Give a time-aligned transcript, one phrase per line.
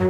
[0.00, 0.06] Eh,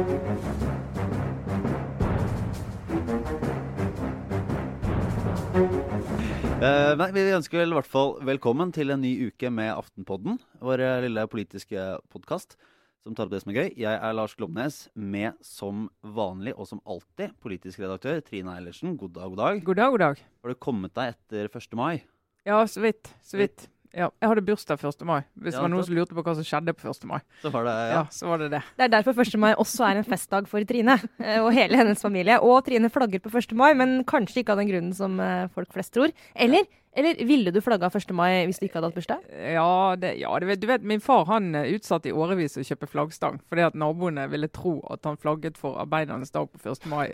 [6.95, 10.37] nei, vi ønsker vel i hvert fall velkommen til en ny uke med Aftenpodden.
[10.63, 11.75] Vår eh, lille politiske
[12.07, 12.55] podkast
[13.03, 13.73] som tar opp det som er gøy.
[13.83, 18.95] Jeg er Lars Glomnes, med som vanlig og som alltid politisk redaktør Trine Eilertsen.
[18.95, 19.61] God dag, god dag.
[19.67, 20.23] God dag, god dag.
[20.39, 21.75] Har du kommet deg etter 1.
[21.75, 22.05] mai?
[22.47, 23.11] Ja, så vidt.
[23.27, 23.67] Så vidt.
[23.91, 25.01] Ja, jeg hadde bursdag 1.
[25.03, 25.21] mai.
[25.35, 27.05] Hvis Ja, det var noen som lurte på hva som skjedde på 1.
[27.09, 27.19] mai.
[27.41, 28.03] Så var det, Ja, ja.
[28.09, 28.61] så var det det.
[28.77, 29.35] Det er derfor 1.
[29.37, 32.37] mai også er en festdag for Trine eh, og hele hennes familie.
[32.39, 33.51] Og Trine flagger på 1.
[33.59, 36.13] mai, men kanskje ikke av den grunnen som eh, folk flest tror.
[36.35, 36.63] Eller,
[36.95, 38.15] eller ville du flagga 1.
[38.15, 39.27] mai hvis du ikke hadde hatt bursdag?
[39.57, 39.67] Ja,
[39.99, 43.41] det, ja det, du vet, min far han eh, utsatte i årevis å kjøpe flaggstang,
[43.51, 46.87] fordi at naboene ville tro at han flagget for arbeidernes dag på 1.
[46.87, 47.09] mai.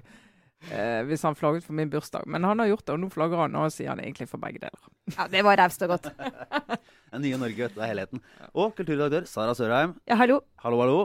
[0.67, 2.25] Eh, hvis han flagget for min bursdag.
[2.27, 4.59] Men han har gjort det, og nå flagger han, og sier han egentlig for begge
[4.63, 4.89] deler.
[5.13, 6.09] Ja, Det var raust og godt.
[7.13, 7.79] Den nye Norge, vet du.
[7.79, 8.23] Det er helheten.
[8.53, 9.95] Og kulturredaktør Sara Sørheim.
[10.09, 10.41] Ja, hallo.
[10.63, 10.97] Hallo, hallo.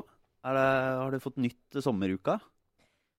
[0.42, 0.64] Er det,
[0.98, 2.40] har du fått nytt sommeruka?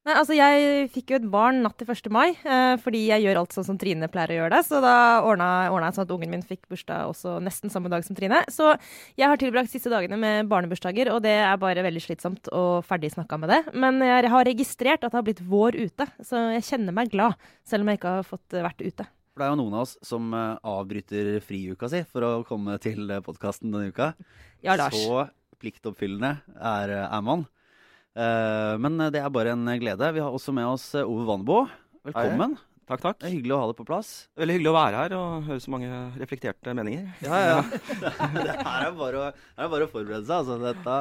[0.04, 2.10] Nei, altså Jeg fikk jo et barn natt til 1.
[2.12, 4.66] mai, eh, fordi jeg gjør alt sånn som Trine pleier å gjøre det.
[4.68, 8.04] Så da ordna ordna jeg sånn at ungen min fikk bursdag også nesten samme dag
[8.04, 8.42] som Trine.
[8.52, 8.74] Så
[9.16, 13.14] jeg har tilbrakt siste dagene med barnebursdager, og det er bare veldig slitsomt og ferdig
[13.16, 13.62] snakka med det.
[13.80, 17.40] Men jeg har registrert at det har blitt vår ute, så jeg kjenner meg glad,
[17.64, 19.08] selv om jeg ikke har fått eh, vært ute.
[19.08, 22.76] For det er jo noen av oss som eh, avbryter friuka si for å komme
[22.84, 24.12] til podkasten denne uka.
[24.68, 25.00] Ja, Lars.
[25.00, 25.30] Så
[25.64, 27.48] pliktoppfyllende er, er man.
[28.14, 30.12] Eh, men det er bare en glede.
[30.14, 31.64] Vi har også med oss eh, Ove Vannbo
[32.06, 32.58] Velkommen.
[32.84, 33.20] Takk, takk.
[33.22, 34.10] Det er hyggelig å ha deg på plass.
[34.38, 37.06] Veldig hyggelig å være her og høre så mange reflekterte meninger.
[37.24, 37.62] Ja, ja.
[38.36, 40.58] det her er bare å, er bare å forberede seg, altså.
[40.62, 40.98] Dette.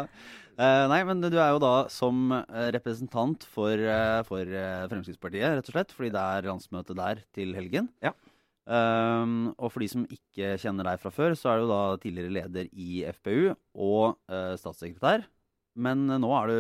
[0.63, 2.31] Eh, nei, men du er jo da som
[2.77, 3.83] representant for,
[4.29, 4.55] for
[4.93, 5.97] Fremskrittspartiet, rett og slett.
[5.97, 7.91] Fordi det er landsmøte der til helgen.
[8.05, 8.15] Ja.
[8.63, 12.37] Um, og for de som ikke kjenner deg fra før, så er du da tidligere
[12.39, 15.27] leder i FPU og uh, statssekretær.
[15.75, 16.59] Men nå er du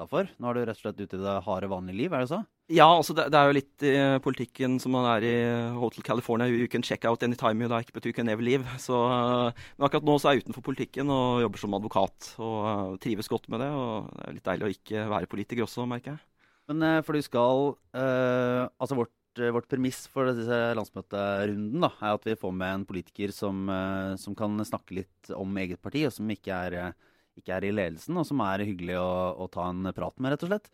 [0.00, 0.32] utafor.
[0.40, 2.40] Nå er du rett og slett ute i det harde, vanlige liv, er det så?
[2.70, 5.34] Ja, altså det, det er jo litt i politikken som man er i
[5.76, 6.48] Hotel California.
[6.48, 8.64] You can check out anytime you like, but you can never leave.
[8.78, 12.32] Så, eh, men akkurat nå så er jeg utenfor politikken og jobber som advokat.
[12.38, 13.70] Og uh, trives godt med det.
[13.74, 16.22] Og det er litt deilig å ikke være politiker også, merker jeg.
[16.70, 21.90] Men eh, for du skal eh, Altså vårt, eh, vårt premiss for disse landsmøterunden da,
[21.98, 25.82] er at vi får med en politiker som, eh, som kan snakke litt om eget
[25.82, 29.10] parti, og som ikke er, eh, ikke er i ledelsen, og som er hyggelig å,
[29.44, 30.70] å ta en prat med, rett og slett.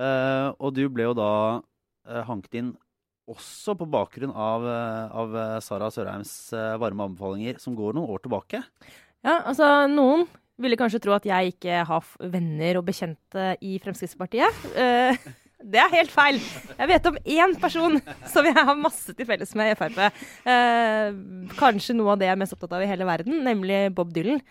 [0.00, 1.30] Eh, og du ble jo da
[2.08, 2.72] eh, hanket inn
[3.32, 8.10] også på bakgrunn av, eh, av eh, Sara Sørheims eh, varme anbefalinger, som går noen
[8.12, 8.62] år tilbake.
[9.22, 10.26] Ja, altså noen
[10.62, 14.64] ville kanskje tro at jeg ikke har venner og bekjente i Fremskrittspartiet.
[14.74, 15.22] Eh,
[15.72, 16.40] det er helt feil.
[16.76, 18.00] Jeg vet om én person
[18.32, 20.02] som jeg har masse til felles med i Frp.
[20.48, 24.12] Eh, kanskje noe av det jeg er mest opptatt av i hele verden, nemlig Bob
[24.14, 24.42] Dylan.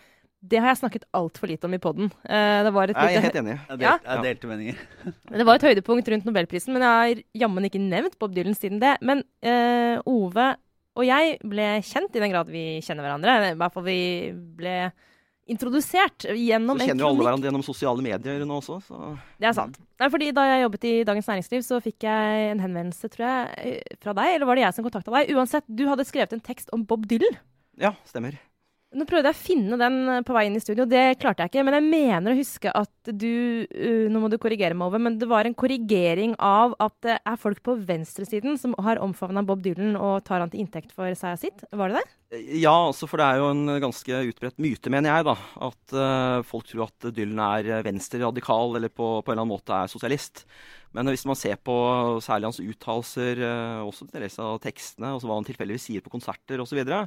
[0.41, 2.09] Det har jeg snakket altfor lite om i poden.
[2.25, 3.59] Uh, det, var et Jeg er helt enig.
[3.59, 4.81] Jeg, delte, jeg delte meninger.
[5.37, 8.81] det var et høydepunkt rundt nobelprisen, men jeg har jammen ikke nevnt Bob Dylan siden
[8.81, 8.95] det.
[9.05, 10.49] Men uh, Ove
[10.99, 13.37] og jeg ble kjent i den grad vi kjenner hverandre.
[13.53, 14.01] I hvert fall vi
[14.59, 14.75] ble
[15.51, 18.77] introdusert Så gjennom en kjenner jo alle hverandre gjennom sosiale medier nå også.
[18.85, 19.13] Så.
[19.41, 19.79] Det er sant.
[20.01, 23.73] Nei, fordi Da jeg jobbet i Dagens Næringsliv, så fikk jeg en henvendelse tror jeg,
[23.79, 24.35] eh, fra deg.
[24.35, 25.33] Eller var det jeg som kontakta deg?
[25.35, 27.39] Uansett, du hadde skrevet en tekst om Bob Dylan.
[27.79, 28.35] Ja, stemmer.
[28.91, 31.51] Nå prøvde jeg å finne den eh, på vei inn i studio, det klarte jeg
[31.53, 31.63] ikke.
[31.63, 35.15] Men jeg mener å huske at du uh, Nå må du korrigere meg over, men
[35.21, 39.63] det var en korrigering av at det er folk på venstresiden som har omfavna Bob
[39.63, 41.63] Dylan og tar han til inntekt for seg og sitt.
[41.71, 42.43] Var det det?
[42.59, 45.37] Ja, altså for det er jo en ganske utbredt myte, mener jeg, da.
[45.71, 49.79] At uh, folk tror at Dylan er venstreradikal eller på, på en eller annen måte
[49.79, 50.45] er sosialist.
[50.95, 51.73] Men hvis man ser på
[52.23, 56.11] særlig hans uttalelser, eh, også til dels av tekstene, og hva han tilfeldigvis sier på
[56.11, 56.99] konserter osv., så, videre,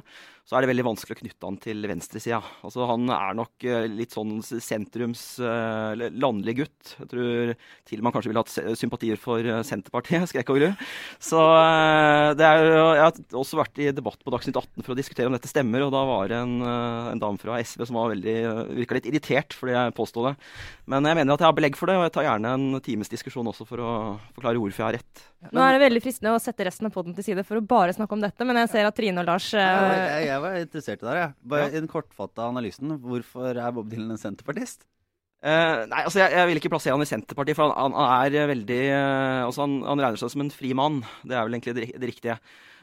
[0.45, 2.37] så er det veldig vanskelig å knytte han til venstresida.
[2.65, 6.95] Altså, han er nok eh, litt sånn sentrums eh, landlig gutt.
[6.99, 7.53] Jeg tror
[7.85, 10.67] til og med han kanskje ville hatt sympatier for Senterpartiet, skrek og gru.
[11.21, 11.41] Så
[12.37, 15.29] det er jo Jeg har også vært i debatt på Dagsnytt 18 for å diskutere
[15.29, 18.35] om dette stemmer, og da var det en, en dame fra SV som var veldig
[18.81, 20.35] virka litt irritert fordi jeg påsto det.
[20.89, 23.11] Men jeg mener at jeg har belegg for det, og jeg tar gjerne en times
[23.11, 23.93] diskusjon også for å
[24.35, 25.23] forklare hvorfor jeg har rett.
[25.53, 27.93] Nå er det veldig fristende å sette resten av poden til side for å bare
[27.95, 30.59] snakke om dette, men jeg ser at Trine og Lars Jeg, eh, jeg, jeg var
[30.61, 31.33] interessert i det her, jeg.
[31.53, 32.97] Bare i den kortfatta analysen.
[33.03, 34.87] Hvorfor er Bob Dylan en senterpartist?
[35.45, 38.37] Uh, nei, altså jeg, jeg vil ikke plassere han i Senterpartiet, for han, han er
[38.39, 41.03] eh, veldig uh, altså han, han regner seg som en fri mann.
[41.21, 42.37] Det er vel egentlig det, det riktige.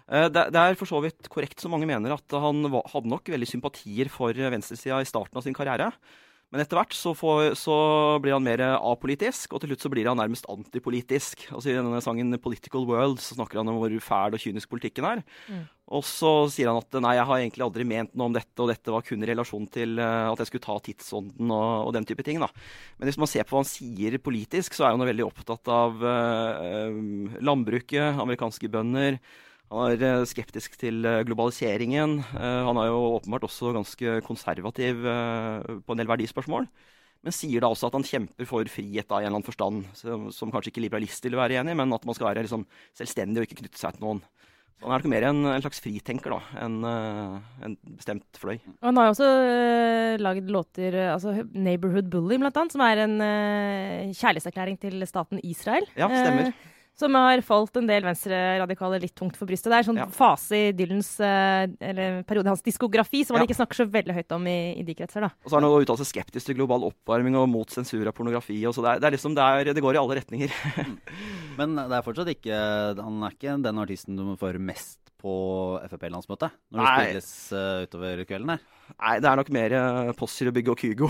[0.07, 3.33] Uh, det, det er for så vidt korrekt som mange mener at han hadde nok
[3.35, 5.91] veldig sympatier for venstresida i starten av sin karriere.
[6.53, 7.75] Men etter hvert så, får, så,
[8.21, 11.47] blir han mer apolitisk, og til slutt så blir han nærmest antipolitisk.
[11.49, 15.09] Altså I denne sangen 'Political World' så snakker han om hvor fæl og kynisk politikken
[15.09, 15.23] er.
[15.49, 15.63] Mm.
[15.97, 18.69] Og så sier han at nei, jeg har egentlig aldri ment noe om dette, og
[18.69, 22.09] dette var kun i relasjon til uh, at jeg skulle ta tidsånden og, og, den
[22.09, 22.41] type ting.
[22.41, 22.49] da.
[23.01, 26.05] Men hvis man ser på hva han sier politisk, så er han veldig opptatt av
[26.05, 29.19] uh, landbruket, amerikanske bønder.
[29.73, 32.19] Han er eh, skeptisk til eh, globaliseringen.
[32.37, 36.69] Eh, han er jo åpenbart også ganske konservativ på en del verdispørsmål.
[37.23, 39.85] Men sier da også at han kjemper for frihet da, i en eller annen forstand,
[39.95, 42.65] som, kanskje ikke liberalister vil være enig i, men at man skal være liksom,
[42.99, 44.25] selvstendig og ikke knytte seg til noen.
[44.75, 48.57] Så han er nok mer en, en slags fritenker da, enn en bestemt fløy.
[48.59, 53.05] Og han har jo også uh, lagd låter, altså 'Neighborhood Bully', blant annet, som er
[53.05, 55.87] en uh, kjærlighetserklæring til staten Israel.
[55.95, 56.51] Ja, stemmer.
[56.51, 59.71] Uh, som har falt en del venstreradikale litt tungt for brystet.
[59.73, 60.09] Det er en sånn ja.
[60.13, 63.49] fase i Dylans eh, eller periode hans diskografi som han ja.
[63.49, 65.25] ikke snakker så veldig høyt om i, i de kretser.
[65.25, 65.33] da.
[65.43, 68.59] Og så har han uttalt seg skeptisk til global oppvarming og mot sensur av pornografi.
[68.69, 70.59] og så det, er, det, er liksom, det, er, det går i alle retninger.
[70.83, 70.99] Mm.
[71.59, 72.59] Men det er fortsatt ikke
[72.97, 75.35] Han er ikke den artisten du får mest på
[75.91, 76.55] Frp-landsmøtet?
[76.73, 78.65] Når det spilles uh, utover kvelden her?
[79.03, 81.09] Nei, det er nok mer uh, Possier og Bygge og Kygo.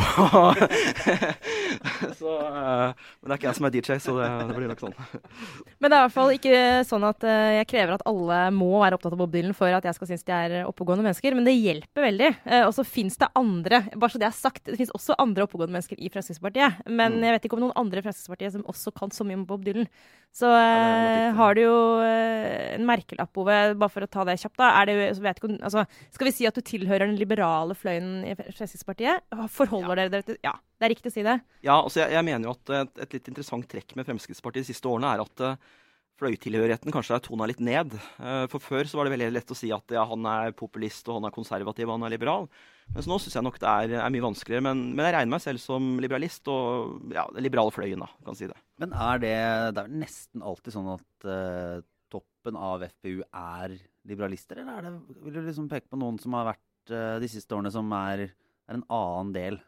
[2.20, 4.80] så, uh, men det er ikke jeg som er DJ, så det, det, blir nok
[4.80, 4.94] sånn.
[5.82, 8.70] Men det er i hvert fall ikke sånn at uh, jeg krever at alle må
[8.80, 11.48] være opptatt av Bob Dylan for at jeg skal synes de er oppegående mennesker, men
[11.48, 12.30] det hjelper veldig.
[12.62, 15.76] Og så fins det andre, bare så det er sagt, det fins også andre oppegående
[15.76, 16.82] mennesker i Fremskrittspartiet.
[16.88, 17.28] Men mm.
[17.28, 19.66] jeg vet ikke om noen andre i Fremskrittspartiet som også kan så mye om Bob
[19.66, 19.88] Dylan.
[20.32, 24.70] Så ja, har du jo en merkelapp, Ove, bare for å ta det kjapt, da.
[24.80, 25.84] Er det, vet ikke, altså,
[26.14, 29.26] skal vi si at du tilhører den liberale fløyen i Fremskrittspartiet?
[29.54, 29.98] Forholder ja.
[30.02, 30.56] dere dere til Ja.
[30.82, 31.36] Det er riktig å si det?
[31.62, 34.72] Ja, altså jeg, jeg mener jo at et, et, litt interessant trekk med Fremskrittspartiet de
[34.72, 35.68] siste årene er at uh,
[36.18, 37.94] fløytilhørigheten kanskje er tona litt ned.
[38.18, 41.06] Uh, for før så var det veldig lett å si at ja, han er populist,
[41.06, 42.48] og han er konservativ, og han er liberal.
[42.92, 44.66] Mens nå syns jeg nok det er, er mye vanskeligere.
[44.66, 48.38] Men, men, jeg regner meg selv som liberalist, og ja, den liberale fløyen, da, kan
[48.38, 48.58] si det.
[48.82, 49.38] Men er det
[49.78, 53.78] Det er nesten alltid sånn at uh, toppen av FpU er
[54.08, 57.54] liberalister, eller er det, vil du liksom peke på noen som har vært de siste
[57.54, 58.26] årene som er,
[58.66, 59.60] er en annen del?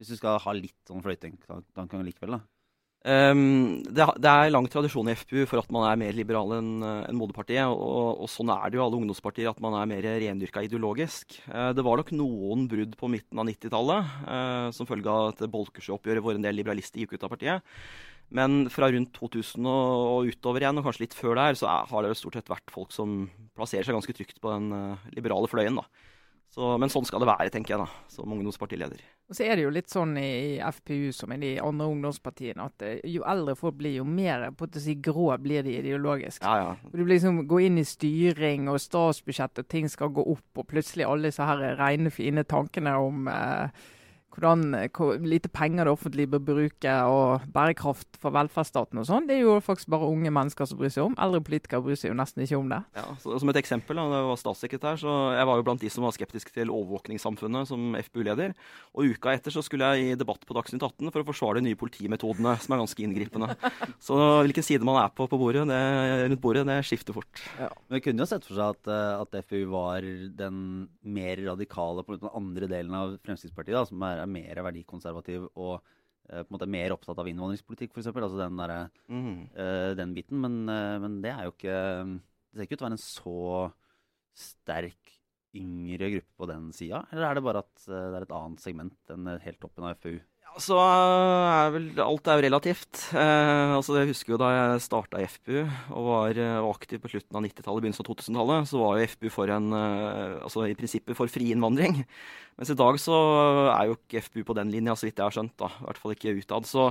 [0.00, 2.42] Hvis du skal ha litt sånn fløyting tankegang likevel, da?
[3.00, 6.82] Um, det, det, er lang tradisjon i FPU for at man er mer liberal enn
[6.84, 7.64] en moderpartiet.
[7.72, 11.38] Og, og, sånn er det jo alle ungdomspartier, at man er mer rendyrka ideologisk.
[11.48, 15.44] Uh, det var nok noen brudd på midten av 90-tallet uh, som følge av at
[15.52, 17.72] Bolkesjø-oppgjøret hvor en del liberalister gikk ut av partiet.
[18.36, 21.88] Men fra rundt 2000 og, og utover igjen, og kanskje litt før der, så er,
[21.90, 23.24] har det stort sett vært folk som
[23.58, 25.80] plasserer seg ganske trygt på den uh, liberale fløyen.
[25.80, 25.88] da.
[26.50, 29.02] Så, men sånn skal det være, tenker jeg, da, som ungdomspartileder.
[29.30, 32.82] Og så er det jo litt sånn i FPU som i de andre ungdomspartiene at
[32.82, 36.42] eh, jo eldre folk blir, jo mer på å si, grå blir de ideologisk.
[36.42, 36.72] Ja, ja.
[36.90, 40.66] Du blir liksom gå inn i styring og statsbudsjett, og ting skal gå opp, og
[40.74, 43.86] plutselig alle disse her rene, fine tankene om eh,
[44.34, 49.38] hvordan, hvor lite penger det offentlige bør bruke, og bærekraft for velferdsstaten og sånn, det
[49.38, 51.16] er jo faktisk bare unge mennesker som bryr seg om.
[51.20, 52.80] Eldre politikere bryr seg jo nesten ikke om det.
[52.98, 56.06] Ja, Som et eksempel, da jeg var statssekretær, så jeg var jo blant de som
[56.06, 58.54] var skeptiske til overvåkningssamfunnet som FpU-leder.
[58.94, 61.68] Og uka etter så skulle jeg i debatt på Dagsnytt 18 for å forsvare de
[61.68, 63.50] nye politimetodene, som er ganske inngripende.
[64.00, 65.80] Så hvilken side man er på på bordet, det,
[66.30, 67.42] rundt bordet, det skifter fort.
[67.58, 67.70] Ja.
[67.90, 70.06] Men kunne jo sett for seg at, eh, at FpU var
[70.38, 75.46] den mer radikale på den andre delen av Fremskrittspartiet, da, som er er mer verdikonservativ
[75.50, 78.10] og uh, på en måte mer opptatt av innvandringspolitikk, f.eks.
[78.12, 78.74] Altså den, der,
[79.10, 79.38] mm.
[79.56, 80.42] uh, den biten.
[80.44, 83.04] Men, uh, men, det er jo ikke Det ser ikke ut til å være en
[83.06, 83.38] så
[84.40, 85.16] sterk
[85.60, 87.04] yngre gruppe på den sida?
[87.10, 90.20] Eller er det bare at det er et annet segment enn helt toppen av FPU?
[90.58, 93.04] Så er vel alt er jo relativt.
[93.14, 97.02] Eh, altså Jeg husker jo da jeg starta i FPU og var, var eh, aktiv
[97.02, 100.66] på slutten av 90-tallet, begynnelsen av 2000-tallet, så var jo FPU for en eh, Altså
[100.66, 102.02] i prinsippet for fri innvandring.
[102.60, 103.16] Mens i dag så
[103.72, 105.54] er jo ikke FPU på den linja, så vidt jeg har skjønt.
[105.60, 106.66] da, I hvert fall ikke utad.
[106.68, 106.88] Så,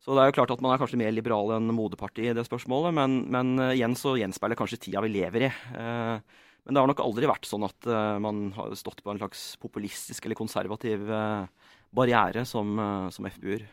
[0.00, 2.46] så, det er jo klart at man er kanskje mer liberal enn moderpartiet i det
[2.46, 5.50] spørsmålet, men, men uh, igjen så gjenspeiler kanskje tida vi lever i.
[5.50, 9.20] Eh, men det har nok aldri vært sånn at uh, man har stått på en
[9.20, 11.44] slags populistisk eller konservativ uh,
[11.94, 13.68] barriere som, eh, som FBU-er.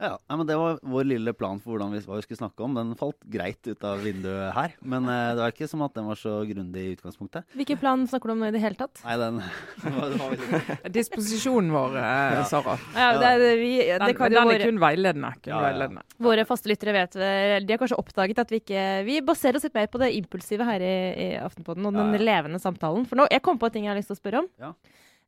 [0.00, 2.72] Ja, men Det var vår lille plan for hvordan vi, hva vi skulle snakke om.
[2.76, 4.72] Den falt greit ut av vinduet her.
[4.80, 7.44] Men eh, det var ikke som at den var så grundig i utgangspunktet.
[7.58, 9.02] Hvilken plan snakker du om i det hele tatt?
[9.04, 9.42] Nei, den
[10.96, 12.78] Disposisjonen vår, eh, Sara.
[12.96, 15.34] Ja, det, det, vi, det den, den, er kun veiledende.
[15.44, 16.06] Kun ja, veiledende.
[16.30, 19.76] Våre faste lyttere vet De har kanskje oppdaget at vi ikke Vi baserer oss litt
[19.76, 23.04] mer på det impulsive her i, i Aftenpodden og den levende samtalen.
[23.10, 24.50] For nå, jeg kom på en ting jeg har lyst til å spørre om.
[24.64, 24.72] Ja.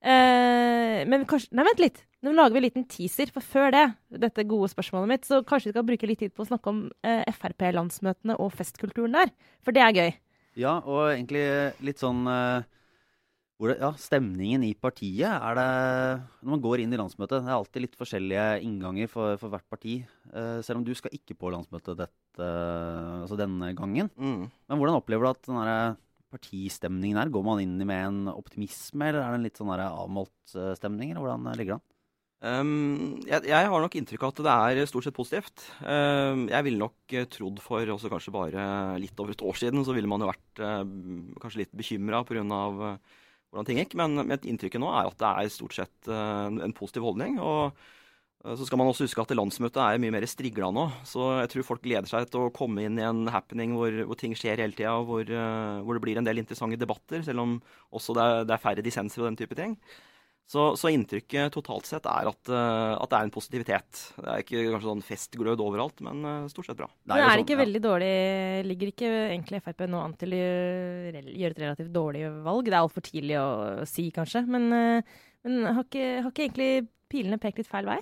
[0.03, 2.03] Eh, men kanskje Nei, vent litt.
[2.27, 3.31] Nå lager vi en liten teaser.
[3.35, 3.87] For før det,
[4.25, 6.85] dette gode spørsmålet mitt, så kanskje vi skal bruke litt tid på å snakke om
[7.07, 9.33] eh, Frp-landsmøtene og festkulturen der.
[9.63, 10.13] For det er gøy.
[10.61, 11.47] Ja, og egentlig
[11.87, 12.69] litt sånn eh,
[13.63, 15.67] hvor, ja, stemningen i partiet er det
[16.43, 19.69] Når man går inn i landsmøtet, det er alltid litt forskjellige innganger for, for hvert
[19.71, 20.01] parti.
[20.35, 22.49] Eh, selv om du skal ikke på landsmøtet dette,
[23.23, 24.11] altså denne gangen.
[24.19, 24.49] Mm.
[24.51, 25.95] Men hvordan opplever du at den der
[26.33, 27.31] partistemningen er?
[27.33, 31.13] Går man inn med en optimisme, eller er det en litt sånn avmålt eh, stemning?
[31.13, 31.89] Eller hvordan ligger det an?
[32.43, 35.63] Um, jeg, jeg har nok inntrykk av at det er stort sett positivt.
[35.87, 38.65] Um, jeg ville nok eh, trodd for også kanskje bare
[38.99, 40.83] litt over et år siden, så ville man jo vært uh,
[41.43, 42.43] kanskje litt bekymra pga.
[42.43, 43.21] Uh,
[43.53, 43.95] hvordan ting gikk.
[44.01, 47.39] Men, men inntrykket nå er at det er stort sett uh, en positiv holdning.
[47.39, 47.77] og
[48.43, 50.89] så skal man også huske at landsmøtet er mye mer strigla nå.
[51.07, 54.19] Så jeg tror folk gleder seg til å komme inn i en happening hvor, hvor
[54.19, 57.45] ting skjer hele tida, og hvor, uh, hvor, det blir en del interessante debatter, selv
[57.45, 57.61] om
[57.95, 59.77] også det er, det er færre dissenser og den type ting.
[60.51, 64.01] Så, så, inntrykket totalt sett er at, uh, at, det er en positivitet.
[64.17, 66.89] Det er ikke kanskje sånn festglød overalt, men stort sett bra.
[66.99, 67.85] Det er, er det sånn, ikke sånn, veldig ja.
[67.87, 68.15] dårlig
[68.73, 72.67] Ligger ikke egentlig Frp nå an til å gjøre et relativt dårlig valg?
[72.67, 73.53] Det er altfor tidlig å
[73.87, 74.43] si, kanskje.
[74.51, 74.67] Men,
[75.47, 76.73] men har, ikke, har, ikke, egentlig
[77.13, 78.01] pilene pekt litt feil vei?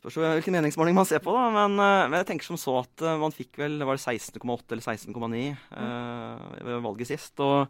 [0.00, 1.46] Spørs hvilken meningsmåling man ser på, da.
[1.52, 5.12] Men, men, jeg tenker som så at man fikk vel var det 16,8 eller 16,9
[5.12, 6.60] mm.
[6.64, 7.36] ved valget sist.
[7.44, 7.68] og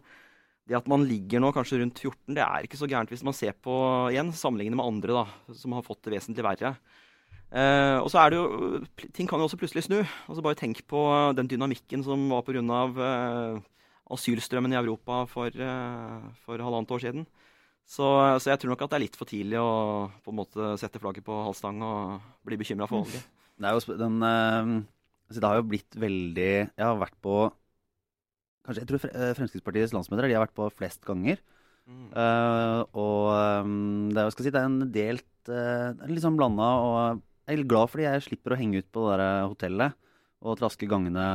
[0.69, 3.35] det at man ligger nå kanskje rundt 14, det er ikke så gærent hvis man
[3.35, 3.73] ser på
[4.13, 5.23] igjen, sammenlignet med andre da,
[5.57, 6.75] som har fått det vesentlig verre.
[7.51, 8.79] Eh, og så er det jo,
[9.11, 9.99] Ting kan jo også plutselig snu.
[10.29, 11.01] altså Bare tenk på
[11.35, 12.61] den dynamikken som var pga.
[12.61, 13.59] Eh,
[14.11, 17.27] asylstrømmen i Europa for, eh, for halvannet år siden.
[17.91, 18.07] Så,
[18.39, 19.71] så, jeg tror nok at det er litt for tidlig å
[20.23, 23.25] på en måte sette flagget på halvstang og bli bekymra for valget.
[23.59, 24.21] Det, er jo, den,
[25.27, 27.35] altså det har jo blitt veldig Jeg har vært på
[28.65, 31.41] kanskje, Jeg tror eh, Fremskrittspartiets landsmøter de har vært på flest ganger.
[31.89, 32.07] Mm.
[32.13, 33.27] Uh, og
[33.65, 36.69] um, det, er, si, det, er en delt uh, sånn blanda.
[36.85, 39.97] Og jeg er glad fordi jeg slipper å henge ut på det der hotellet
[40.41, 41.25] og traske gangene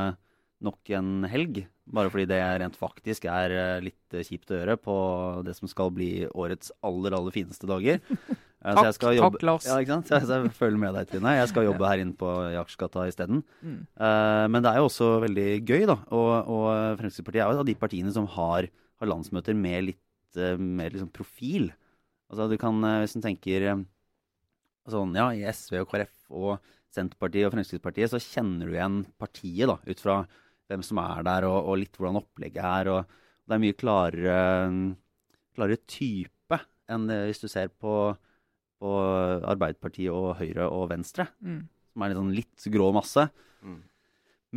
[0.63, 1.61] nok en helg.
[1.93, 4.95] Bare fordi det rent faktisk er litt kjipt å gjøre på
[5.47, 8.01] det som skal bli årets aller, aller fineste dager.
[8.75, 9.67] takk, takk, Lars.
[9.67, 10.09] Ja, ikke sant?
[10.09, 11.35] Så jeg, så følger med deg, Trine.
[11.37, 13.43] Jeg skal jobbe her inne på Akersgata isteden.
[13.61, 13.79] Mm.
[13.99, 15.97] Uh, men det er jo også veldig gøy, da.
[16.11, 16.69] Og, og
[17.01, 18.69] Fremskrittspartiet er jo av de partiene som har,
[19.01, 21.69] har landsmøter med litt uh, mer liksom profil.
[22.31, 23.69] Altså du kan, uh, hvis du tenker
[24.91, 29.69] sånn, ja, i SV og KrF og Senterpartiet og Fremskrittspartiet, så kjenner du igjen partiet
[29.69, 30.21] da, ut fra
[30.67, 32.91] hvem som er der, og, og litt hvordan opplegget er.
[32.93, 34.39] og Det er mye klarere,
[35.57, 38.15] klarere type enn hvis du ser på
[38.81, 38.93] på
[39.49, 41.27] Arbeiderpartiet og Høyre og Venstre.
[41.41, 41.61] Mm.
[41.93, 43.27] Som er en sånn litt grå masse.
[43.65, 43.79] Mm.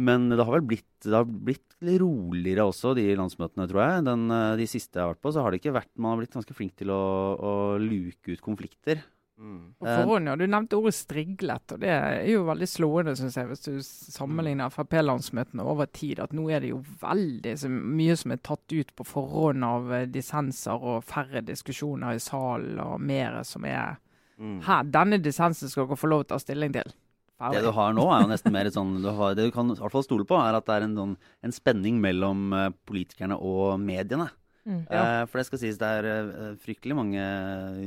[0.06, 4.04] Men det har vel blitt, det har blitt roligere også, de landsmøtene, tror jeg.
[4.06, 6.20] Den, eh, de siste jeg har vært på, så har det ikke vært Man har
[6.20, 7.00] blitt ganske flink til å,
[7.40, 9.02] å luke ut konflikter.
[9.40, 9.60] Mm.
[9.80, 13.64] Forhånd, ja, Du nevnte ordet striglet, og det er jo veldig slående, synes jeg, hvis
[13.64, 14.74] du sammenligner mm.
[14.74, 16.20] Frp-landsmøtene over tid.
[16.20, 20.06] At nå er det jo veldig mye som er tatt ut på forhånd av eh,
[20.12, 23.96] dissenser og færre diskusjoner i salen, og mer som er
[24.40, 24.58] Mm.
[24.64, 26.92] Her, denne dissensen skal dere få lov til å ta stilling til.
[27.40, 29.76] Det du har nå, er jo nesten mer sånn du har, Det du kan i
[29.78, 33.38] hvert fall stole på, er at det er en, sånn, en spenning mellom uh, politikerne
[33.40, 34.28] og mediene.
[34.66, 35.02] Mm, ja.
[35.02, 37.22] uh, for det skal sies, det er uh, fryktelig mange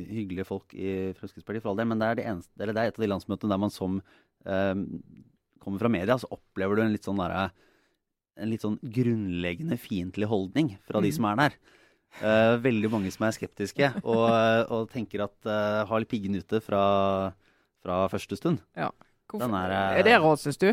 [0.10, 2.98] hyggelige folk i Fremskrittspartiet, for all del, men det er, det, eneste, det er, et
[2.98, 4.02] av de landsmøtene der man som
[4.44, 7.46] kommer fra media, så opplever du en litt sånn derre
[8.40, 11.06] en litt sånn grunnleggende fiendtlig holdning fra mm.
[11.06, 11.58] de som er der.
[12.22, 14.26] Uh, veldig mange som er skeptiske og,
[14.74, 16.84] og tenker at uh, har litt piggen ute fra,
[17.82, 18.62] fra første stund.
[18.78, 18.92] Ja.
[19.34, 20.70] Er, uh, er, det rart, syns du?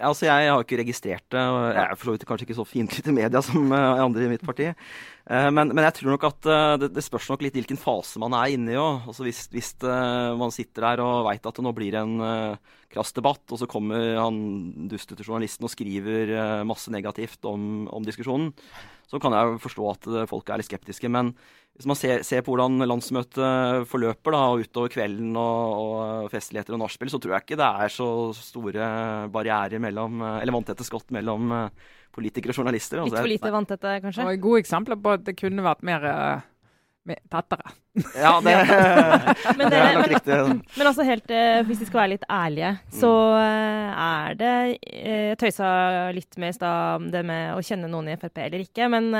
[0.00, 1.40] Altså Jeg har ikke registrert det.
[1.40, 4.32] og Jeg er for så vidt kanskje ikke så fiendtlig til media som andre i
[4.32, 4.70] mitt parti.
[5.30, 6.46] Men, men, jeg tror nok at
[6.82, 9.04] det, det, spørs nok litt hvilken fase man er inne i òg.
[9.12, 12.16] Altså hvis, hvis man sitter der og veit at det nå blir en
[12.90, 14.40] krass debatt, og så kommer han
[14.90, 18.50] dustete journalisten og skriver masse negativt om, om diskusjonen,
[19.10, 21.10] så kan jeg forstå at eh, folk er litt skeptiske.
[21.10, 21.34] Men
[21.80, 26.82] hvis man ser, ser på hvordan landsmøtet forløper da, utover kvelden og, og festligheter og
[26.82, 28.90] nachspiel, så tror jeg ikke det er så store
[29.32, 33.00] barrierer mellom, eh, eller vanntette skott mellom eh, politikere og journalister.
[33.00, 34.26] Litt for lite vanntette, kanskje?
[34.28, 36.04] Og gode eksempler på at det kunne vært mer
[37.30, 37.72] tettere.
[38.14, 38.52] Ja, det,
[39.58, 40.36] men, det, er nok riktig.
[40.78, 45.00] Men altså helt, eh, hvis vi skal være litt ærlige, så eh, er det Jeg
[45.00, 45.70] eh, tøysa
[46.14, 49.10] litt med i stad det med å kjenne noen i Frp eller ikke, men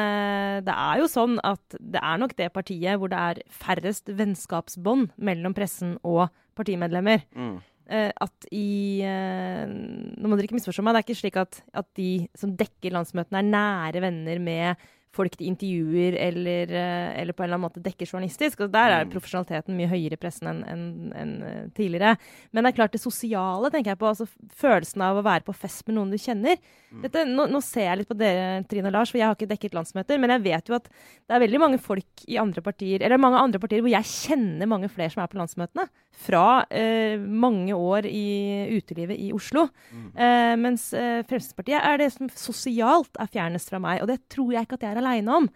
[0.65, 5.17] det er jo sånn at det er nok det partiet hvor det er færrest vennskapsbånd
[5.19, 6.29] mellom pressen og
[6.59, 7.25] partimedlemmer.
[7.35, 7.59] Mm.
[7.91, 12.11] At i Nå må dere ikke misforstå meg, det er ikke slik at, at de
[12.39, 17.49] som dekker landsmøtene, er nære venner med folk de intervjuer eller, eh, eller, på en
[17.49, 18.61] eller annen måte dekker journalistisk.
[18.61, 19.13] og Der er mm.
[19.15, 20.85] profesjonaliteten mye høyere i pressen enn en,
[21.19, 22.15] en eh, tidligere.
[22.51, 24.11] Men det er klart det sosiale, tenker jeg på.
[24.11, 24.29] altså
[24.61, 26.61] Følelsen av å være på fest med noen du kjenner.
[26.91, 27.03] Mm.
[27.07, 29.51] Dette, nå, nå, ser jeg litt på dere, Trine og Lars, for jeg har ikke
[29.51, 30.23] dekket landsmøter.
[30.23, 33.43] Men jeg vet jo at det er veldig mange folk i andre partier, eller mange
[33.43, 35.89] andre partier hvor jeg kjenner mange flere som er på landsmøtene.
[36.21, 39.67] Fra eh, mange år i utelivet i Oslo.
[39.91, 40.09] Mm.
[40.15, 44.03] Eh, mens eh, Fremskrittspartiet er det som sosialt er fjernest fra meg.
[44.05, 45.51] Og det tror jeg ikke at jeg er aleine om.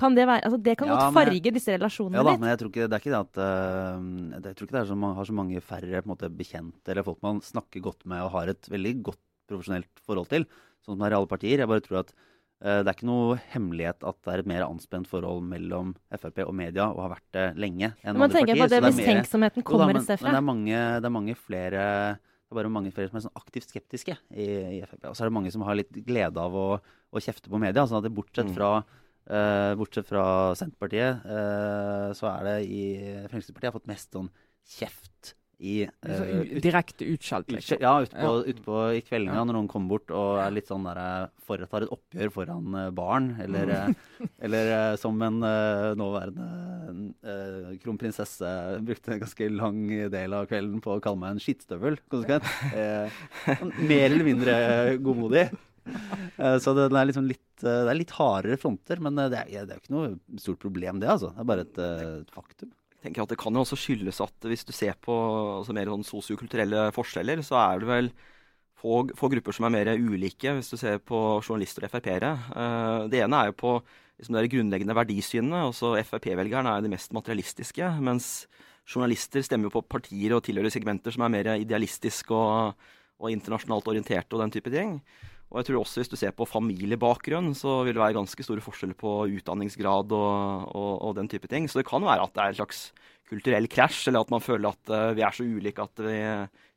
[0.00, 2.40] Kan det, være, altså det kan ja, godt farge disse relasjonene ja, da, litt.
[2.40, 4.88] Men jeg tror ikke det er ikke det at uh, Jeg tror ikke det er
[4.88, 8.32] så man har så mange færre måte, bekjente eller folk man snakker godt med og
[8.38, 10.46] har et veldig godt profesjonelt forhold til,
[10.80, 11.60] sånn som det er i alle partier.
[11.60, 14.64] Jeg bare tror at uh, det er ikke noe hemmelighet at det er et mer
[14.70, 18.24] anspent forhold mellom Frp og media, og har vært det lenge enn andre partier.
[18.24, 20.30] Man tenker på at det mistenksomheten kommer et sted fra.
[20.30, 21.84] Men det er mange, det er mange flere
[22.50, 25.04] det er bare mange flere som er sånn aktivt skeptiske i, i Frp.
[25.06, 27.84] Og så er det mange som har litt glede av å, å kjefte på media.
[27.86, 28.56] sånn at det bortsett mm.
[28.58, 28.72] fra
[29.30, 32.80] Uh, bortsett fra Senterpartiet, uh, så er det i
[33.28, 34.30] Fremskrittspartiet har fått mest sånn
[34.66, 37.80] kjeft i uh, Direkte utskjelt, liksom.
[37.82, 38.44] Ja, ute på, ja.
[38.48, 39.44] ut på, i kveldene ja.
[39.44, 43.32] når noen kommer bort og er litt sånn der, foretar et oppgjør foran barn.
[43.44, 44.30] Eller, mm.
[44.48, 45.40] eller som en
[46.00, 48.52] nåværende kronprinsesse
[48.86, 52.00] brukte en ganske lang del av kvelden på å kalle meg en skittstøvel.
[52.12, 52.46] konsekvent.
[53.60, 54.54] Sånn mer eller mindre
[55.02, 55.48] godmodig.
[56.36, 59.42] Eh, så det, er liksom litt, eh, det er litt hardere fronter, men eh, det
[59.42, 61.10] er, det er ikke noe stort problem, det.
[61.12, 61.32] altså.
[61.34, 62.72] Det er bare et, et faktum.
[63.00, 65.14] Tenker at Det kan jo også skyldes at hvis du ser på
[65.60, 68.10] altså mer sånn sosiokulturelle forskjeller, så er det vel
[68.80, 72.34] få, få, grupper som er mer ulike, hvis du ser på journalister og Frp-ere.
[73.12, 73.74] Det ene er jo på
[74.20, 75.64] liksom det grunnleggende verdisynene.
[75.70, 77.88] altså Frp-velgerne er de mest materialistiske.
[78.04, 78.46] Mens
[78.88, 82.88] journalister stemmer jo på partier og tilhører segmenter som er mer idealistiske og,
[83.20, 84.98] og internasjonalt orienterte og den type ting.
[85.50, 88.62] Og jeg tror også hvis du ser på familiebakgrunn, så vil det være ganske store
[88.62, 91.66] forskjeller på utdanningsgrad og, og, og, den type ting.
[91.66, 92.84] Så det kan være at det er en slags
[93.30, 96.16] kulturell krasj, eller at man føler at uh, vi er så ulike at vi,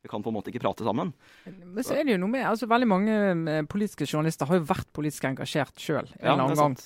[0.06, 1.14] vi, kan på en måte ikke prate sammen.
[1.46, 3.16] Men så er det jo noe med, altså Veldig mange
[3.54, 6.78] eh, politiske journalister har jo vært politisk engasjert sjøl en ja, annen gang.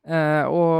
[0.00, 0.70] Uh, og,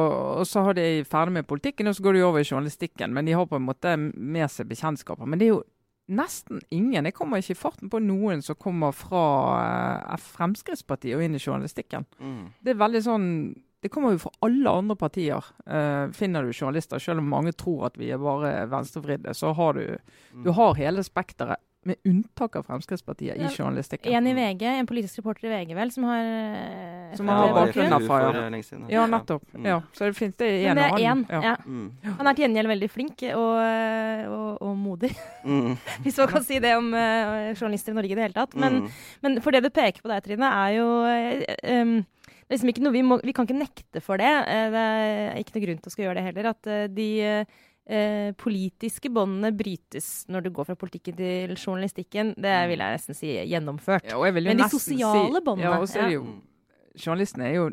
[0.41, 3.13] og, så har de ferdig med politikken, og så går de over i journalistikken.
[3.17, 5.29] Men de har på en måte med seg bekjentskaper.
[5.29, 5.63] Men det er jo
[6.11, 7.07] nesten ingen.
[7.09, 9.25] Jeg kommer ikke i farten på noen som kommer fra
[10.11, 12.07] uh, Fremskrittspartiet og inn i journalistikken.
[12.19, 12.45] Mm.
[12.61, 13.27] Det er veldig sånn
[13.81, 15.47] Det kommer jo fra alle andre partier.
[15.65, 19.79] Uh, finner du journalister, selv om mange tror at vi er bare venstrevridde, så har
[19.79, 19.97] du,
[20.35, 20.43] mm.
[20.45, 24.13] du har hele spekteret med unntak av Fremskrittspartiet i journalistikken.
[24.13, 27.95] En i VG, en politisk reporter i VG vel, som har eh, Som har bakgrunn
[27.95, 28.83] derfra, ja.
[28.93, 29.47] Ja, nettopp.
[29.55, 29.69] Mm.
[29.71, 31.25] Ja, så det finnes det en og annen.
[31.31, 31.55] Ja.
[31.65, 31.89] Mm.
[32.19, 33.63] Han er til gjengjeld veldig flink og,
[34.37, 35.15] og, og modig,
[35.49, 35.73] mm.
[36.05, 38.57] hvis man kan si det om uh, journalister i Norge i det hele tatt.
[38.61, 39.01] Men, mm.
[39.25, 40.87] men, for det du peker på der, Trine, er jo
[41.81, 41.97] um,
[42.53, 44.29] liksom vi, må, vi, kan ikke nekte for det.
[44.77, 46.53] Det er ikke noe grunn til å skulle gjøre det heller.
[46.53, 47.11] At de
[47.91, 52.35] eh, politiske båndene brytes når du går fra politikken til journalistikken.
[52.37, 52.71] Det mm.
[52.71, 54.07] vil jeg nesten si gjennomført.
[54.09, 56.25] Ja, Men de sosiale si, båndene ja, er jo,
[56.99, 57.67] Journalistene er jo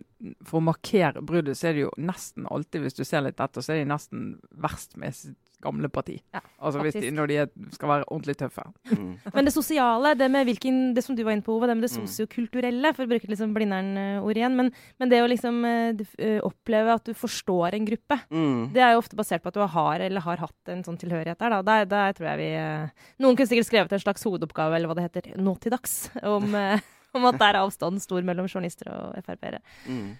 [0.45, 3.65] For å markere bruddet, så er det jo nesten alltid, hvis du ser litt etter,
[3.65, 4.27] så er de nesten
[4.61, 5.15] verst med
[5.63, 6.17] gamle parti.
[6.35, 8.63] Ja, altså de, Når de er, skal være ordentlig tøffe.
[8.91, 9.13] Mm.
[9.35, 11.87] Men det sosiale, det med hvilken, det som du var inne på, Ove, det med
[11.87, 12.05] det mm.
[12.05, 14.69] sosiokulturelle, for å bruke liksom Blindern-ord igjen, men,
[15.01, 16.03] men, det å liksom uh,
[16.45, 18.67] oppleve at du forstår en gruppe, mm.
[18.75, 21.39] det er jo ofte basert på at du har eller har hatt en sånn tilhørighet
[21.41, 21.57] der.
[21.57, 21.63] Da.
[21.65, 24.99] Der, der tror jeg vi uh, Noen kunne sikkert skrevet en slags hovedoppgave, eller hva
[24.99, 26.53] det heter, nå til dags, om,
[27.17, 29.63] om at det er avstanden stor mellom journalister og Frp-ere.
[29.89, 30.13] Mm.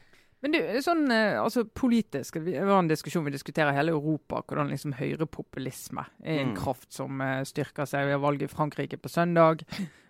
[0.48, 4.70] Men du, sånn eh, altså politisk, det var en diskusjon vi diskuterer hele Europa, hvordan
[4.72, 6.60] liksom høyrepopulisme er en mm.
[6.62, 8.06] kraft som uh, styrker seg.
[8.08, 9.66] Vi har valget i Frankrike på søndag.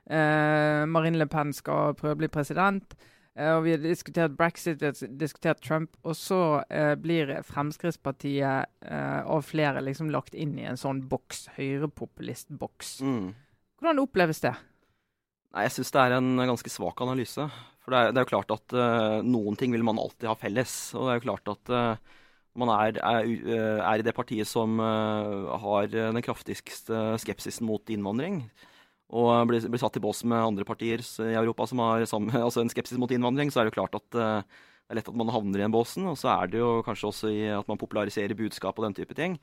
[0.07, 2.93] Eh, Marine Le Pen skal prøve å bli president.
[3.33, 5.97] Eh, og vi har diskutert brexit, vi har diskutert Trump.
[6.07, 6.61] Og så
[7.01, 12.93] blir Fremskrittspartiet av flere liksom lagt inn i en sånn boks, høyrepopulistboks.
[13.03, 13.33] Mm.
[13.81, 14.53] Hvordan oppleves det?
[15.57, 17.49] Nei, Jeg syns det er en ganske svak analyse.
[17.87, 20.33] For det er, det er jo klart at uh, noen ting vil man alltid ha
[20.35, 20.71] felles.
[20.91, 22.17] Og det er jo klart at uh,
[22.59, 28.39] man er, er, eh, er, i det partiet som har den kraftigste skepsisen mot innvandring.
[29.13, 32.63] Og blir, blir satt i bås med andre partier i Europa som har samme, altså
[32.63, 35.29] en skepsis mot innvandring, så er det jo klart at det er lett at man
[35.29, 36.09] havner i den båsen.
[36.09, 39.15] Og så er det jo kanskje også i at man populariserer budskap og den type
[39.15, 39.37] ting.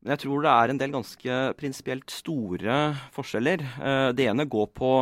[0.00, 2.80] Men jeg tror det er en del ganske prinsipielt store
[3.12, 3.68] forskjeller.
[4.16, 4.94] Det ene går på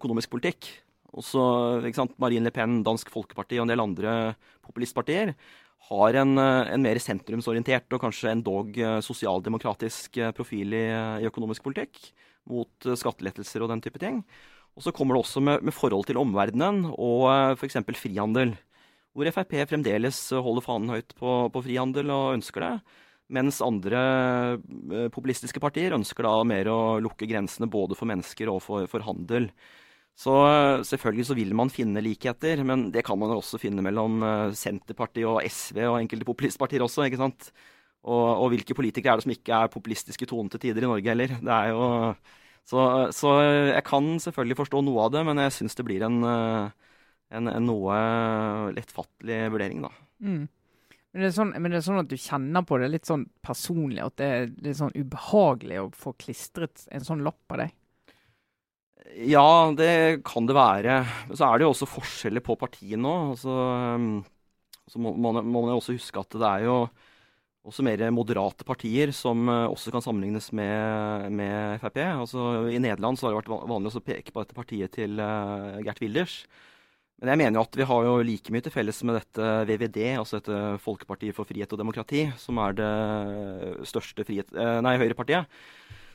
[0.00, 0.72] økonomisk politikk.
[1.14, 1.42] Også
[1.94, 4.14] sant, Marine Le Pen, Dansk Folkeparti og en del andre
[4.64, 5.34] populistpartier
[5.90, 10.86] har en, eh, en mer sentrumsorientert og kanskje endog eh, sosialdemokratisk eh, profil i,
[11.20, 12.00] i, økonomisk politikk.
[12.44, 14.18] Mot skattelettelser og den type ting.
[14.76, 17.78] Og så kommer det også med, med forhold til omverdenen og f.eks.
[17.96, 18.52] frihandel.
[19.14, 22.74] hvor Frp fremdeles holder fanen høyt på, på frihandel og ønsker det.
[23.32, 24.58] Mens andre
[25.14, 29.48] populistiske partier ønsker da mer å lukke grensene både for mennesker og for, for handel.
[30.14, 33.82] Så eh, selvfølgelig så vil man finne likheter, men det kan man jo også finne
[33.82, 37.50] mellom eh, Senterpartiet og SV og enkelte populistpartier også, ikke sant.
[38.04, 41.34] Og, og hvilke politikere er det som ikke er populistiske tonete tider i Norge heller?
[41.40, 41.86] Det er jo
[42.64, 42.80] så,
[43.12, 43.30] så,
[43.72, 47.66] jeg kan selvfølgelig forstå noe av det, men jeg syns det blir en, en, en,
[47.66, 47.96] noe
[48.72, 49.90] lettfattelig vurdering, da.
[50.24, 50.46] Mm.
[51.14, 54.00] Men det, sånn, men det, er sånn, at du kjenner på det litt sånn personlig,
[54.02, 57.76] at det er litt sånn ubehagelig å få klistret en sånn lapp av deg?
[59.04, 61.02] Ja, det kan det være.
[61.36, 63.34] Så er det jo også forskjeller på partiene òg.
[63.34, 63.56] Altså,
[64.88, 66.78] så må man, må man også huske at det er jo
[67.64, 72.00] også mer moderate partier som eh, også kan sammenlignes med, med Frp.
[72.04, 75.80] Altså, I Nederland så har det vært vanlig å peke på dette partiet til uh,
[75.84, 76.42] Gert Wilders.
[77.22, 80.00] Men jeg mener jo at vi har jo like mye til felles med dette VVD,
[80.18, 82.90] altså dette Folkepartiet for frihet og demokrati, som er det
[83.88, 85.46] største frihet, eh, nei, høyrepartiet.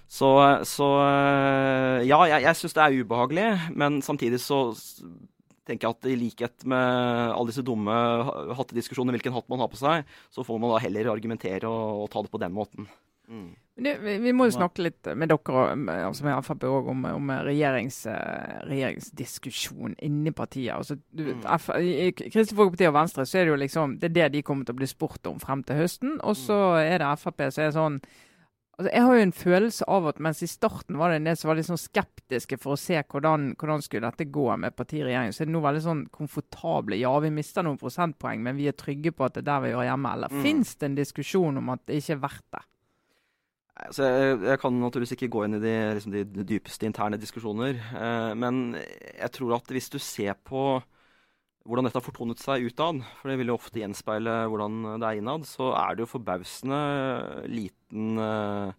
[0.09, 0.29] Så,
[0.65, 4.63] så eh, ja, jeg, jeg syns det er ubehagelig, men samtidig så
[5.69, 7.93] tenker jeg at i likhet med alle disse dumme
[8.57, 12.09] hattediskusjonene, hvilken hatt man har på seg, så får man da heller argumentere og, og
[12.09, 12.89] ta det på den måten.
[13.29, 13.51] Mm.
[13.79, 15.65] Det, vi, vi, må jo snakke litt med dere
[16.07, 20.73] altså med Frp også, om, om regjerings, eh, regjeringsdiskusjon inni partiet.
[20.75, 21.45] Altså, du, mm.
[21.77, 24.67] I Kristelig Folkeparti og Venstre så er det jo liksom, det er det de kommer
[24.67, 26.17] til å bli spurt om frem til høsten.
[26.25, 26.81] Og så mm.
[26.81, 28.01] er det Frp som er sånn
[28.79, 31.37] altså Jeg har jo en følelse av at mens i starten var det en del
[31.37, 35.35] som var litt sånn skeptiske for å se hvordan, hvordan skulle dette gå med partiregjeringen,
[35.35, 36.99] så er det nå veldig sånn komfortable.
[36.99, 39.73] Ja, vi mister noen prosentpoeng, men vi er trygge på at det er der vi
[39.73, 40.13] gjør hjemme.
[40.15, 40.43] Eller mm.
[40.45, 42.63] fins det en diskusjon om at det ikke er verdt det?
[43.79, 47.77] Altså, jeg, jeg, kan naturligvis ikke gå inn i de, liksom, de dypeste interne diskusjoner.
[47.79, 50.81] Eh, men jeg tror at hvis du ser på
[51.67, 55.19] hvordan dette har fortonet seg utad, for det vil jo ofte gjenspeile hvordan det er
[55.19, 56.79] innad, så er det jo forbausende
[57.51, 58.71] liten eh,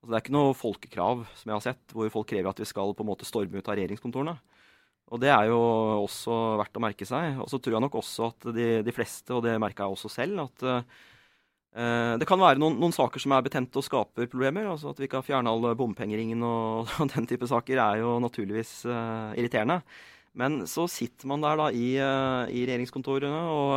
[0.00, 2.68] altså Det er ikke noe folkekrav som jeg har sett, hvor folk krever at vi
[2.70, 4.38] skal på en måte storme ut av regjeringskontorene.
[5.10, 5.58] Og Det er jo
[6.06, 7.40] også verdt å merke seg.
[7.42, 10.12] Og så tror jeg nok også at de, de fleste, og det merka jeg også
[10.14, 10.86] selv, at
[11.70, 14.66] Eh, det kan være noen, noen, saker som er betente og skaper problemer.
[14.66, 18.16] altså At vi ikke har fjerna alle bompengeringen og, og, den type saker er jo
[18.22, 19.80] naturligvis uh, irriterende.
[20.38, 23.72] Men så sitter man der da i, uh, i regjeringskontorene og,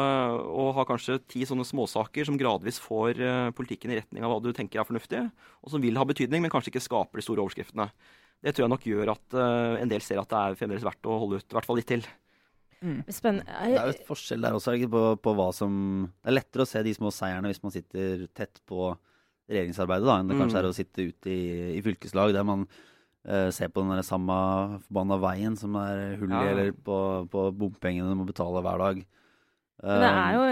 [0.54, 4.42] og, har kanskje ti sånne småsaker som gradvis får uh, politikken i retning av hva
[4.44, 5.24] du tenker er fornuftig,
[5.66, 7.90] og som vil ha betydning, men kanskje ikke skaper de store overskriftene.
[8.44, 9.36] Det tror jeg nok gjør at
[9.80, 11.88] en del ser at det er fremdeles verdt å holde ut, i hvert fall litt
[11.88, 12.02] til.
[12.84, 13.00] Mm.
[13.08, 13.48] Spennende.
[13.48, 15.76] Det er jo et forskjell der også, på, på, hva som
[16.20, 18.90] Det er lettere å se de små seierne hvis man sitter tett på
[19.48, 21.46] regjeringsarbeidet, da, enn det kanskje er å sitte ute i,
[21.78, 22.68] i fylkeslag der man
[23.30, 24.38] uh, se på den samme
[24.86, 26.54] forbanna veien som er hull i, ja.
[26.54, 26.98] eller på,
[27.32, 29.04] på bompengene du må betale hver dag.
[29.84, 30.44] det er jo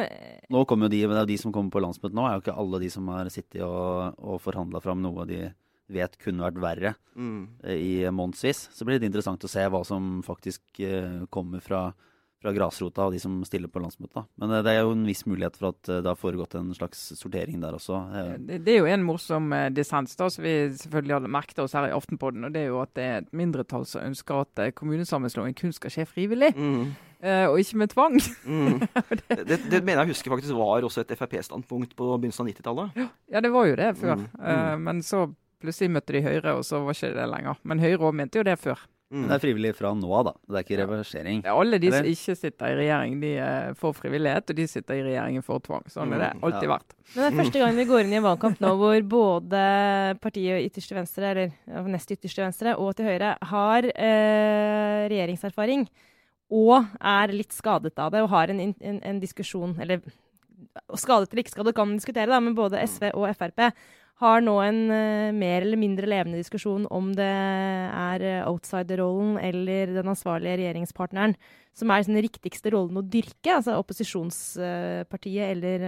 [0.51, 2.43] Nå kommer jo de, det er jo de som kommer på landsmøtet nå, er jo
[2.43, 5.45] ikke alle de som har sittet og, og forhandla fram noe de
[5.91, 7.41] vet kunne vært verre mm.
[7.75, 8.69] i månedsvis.
[8.71, 11.89] Så blir det interessant å se hva som faktisk uh, kommer fra
[12.41, 14.25] fra grasrota og de som stiller på landsmøtet.
[14.41, 16.71] Men eh, det er jo en viss mulighet for at eh, det har foregått en
[16.77, 17.99] slags sortering der også.
[18.41, 21.75] Det, det er jo en morsom eh, dissens da, som vi selvfølgelig har merket oss
[21.77, 22.47] her i Aftenpodden.
[22.47, 25.93] og Det er jo at det er et mindretall som ønsker at kommunesammenslåing kun skal
[25.93, 26.53] skje frivillig.
[26.57, 26.93] Mm.
[27.21, 28.15] og ikke med tvang.
[28.49, 28.79] Mm.
[29.29, 33.03] det, det, mener jeg husker faktisk var også et Frp-standpunkt på begynnelsen av 90-tallet.
[33.29, 34.25] Ja, det var jo det før.
[34.39, 34.81] Mm.
[34.87, 35.27] men så
[35.61, 37.61] plutselig møtte de Høyre, og så var ikke det lenger.
[37.61, 38.81] Men Høyre òg mente jo det før.
[39.11, 39.25] Mm.
[39.27, 40.31] Det er frivillig fra nå av, da.
[40.47, 41.41] Det er ikke reversering.
[41.43, 43.31] Ja, alle de som ikke sitter i regjering, de
[43.81, 45.83] får frivillighet, og de sitter i regjeringen for tvang.
[45.91, 46.45] Sånn er det mm.
[46.47, 46.71] alltid ja.
[46.71, 46.95] vært.
[47.09, 49.65] Men det er første gang vi går inn i en valgkamp nå hvor både
[50.23, 55.85] partiet ytterste venstre, eller nest ytterste venstre, og til høyre har eh, regjeringserfaring.
[56.55, 60.01] Og er litt skadet av det, og har en, en, en diskusjon Eller
[60.99, 63.71] skadet eller ikke skadet kan man diskutere, da, men både SV og Frp
[64.21, 69.95] har nå en uh, mer eller mindre levende diskusjon om det er uh, outsider-rollen eller
[69.95, 71.35] den ansvarlige regjeringspartneren
[71.71, 75.85] som er den riktigste rollen å dyrke, altså opposisjonspartiet uh, eller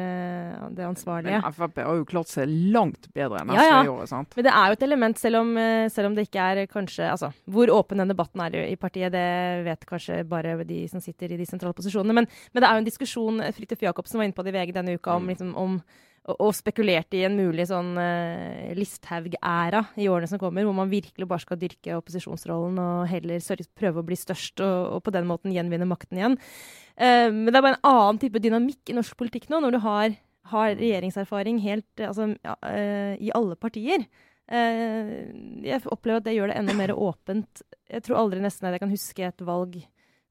[0.74, 1.42] det ansvarlige.
[1.44, 3.82] Men Frp har jo klart seg langt bedre enn SV ja, ja.
[3.84, 4.38] i året, sant?
[4.38, 5.52] Men det er jo et element, selv om,
[5.92, 9.28] selv om, det ikke er kanskje Altså, hvor åpen den debatten er i partiet, det
[9.68, 12.16] vet kanskje bare de som sitter i de sentrale posisjonene.
[12.16, 14.74] Men, men det er jo en diskusjon Fridtjof Jacobsen var inne på det i VG
[14.80, 15.34] denne uka om, mm.
[15.36, 15.78] liksom, om
[16.24, 20.92] og, og spekulerte i en mulig sånn uh, Listhaug-æra i årene som kommer, hvor man
[20.92, 25.14] virkelig bare skal dyrke opposisjonsrollen og heller sørge, prøve å bli størst og, og, på
[25.16, 26.38] den måten gjenvinne makten igjen.
[26.96, 29.82] Uh, men det er bare en annen type dynamikk i norsk politikk nå, når du
[29.84, 30.20] har,
[30.54, 34.08] har regjeringserfaring helt, altså, ja, uh, i alle partier.
[34.54, 37.62] jeg opplever at det gjør det enda mer åpent.
[37.90, 39.78] Jeg tror aldri nesten at jeg kan huske et valg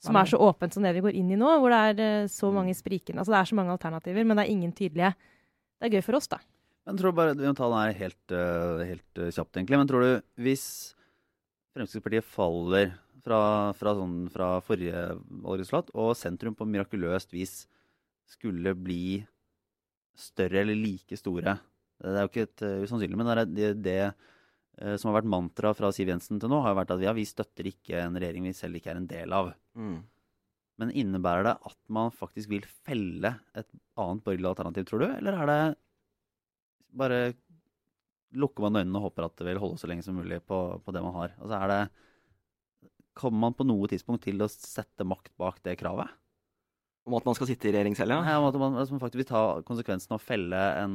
[0.05, 2.50] som er så åpent som det vi går inn i nå, hvor det er så
[2.52, 5.12] mange sprikende Altså det er så mange alternativer, men det er ingen tydelige.
[5.83, 6.38] Det er gøy for oss, da.
[6.87, 9.81] Men tror du bare, Vi må ta den her helt, uh, helt uh, kjapt, egentlig.
[9.81, 10.11] Men tror du
[10.47, 10.66] hvis
[11.75, 12.92] Fremskrittspartiet faller
[13.25, 13.40] fra,
[13.75, 15.03] fra, sånn, fra forrige
[15.42, 17.64] valgresultat, og sentrum på mirakuløst vis
[18.31, 19.23] skulle bli
[20.18, 23.73] større eller like store Det er jo ikke et uh, usannsynlig, men det, er det,
[23.83, 27.27] det som har vært mantra fra Siv Jensen til nå, har vært at ja, vi
[27.29, 29.51] støtter ikke en regjering vi selv ikke er en del av.
[29.77, 29.99] Mm.
[30.80, 33.68] Men innebærer det at man faktisk vil felle et
[34.00, 35.08] annet borgerlig alternativ, tror du?
[35.11, 35.58] Eller er det
[36.96, 37.18] bare
[38.37, 40.94] lukker man øynene og håper at det vil holde så lenge som mulig på, på
[40.94, 41.37] det man har?
[41.40, 41.82] Altså er det
[43.12, 46.08] Kommer man på noe tidspunkt til å sette makt bak det kravet?
[47.04, 48.22] Om at man skal sitte i regjering selv, ja?
[48.24, 50.94] Nei, om at man, altså man faktisk vil ta konsekvensen av å felle en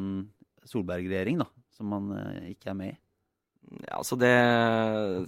[0.66, 1.46] Solberg-regjering, da,
[1.78, 2.98] som man eh, ikke er med i.
[3.84, 4.34] Ja, altså det,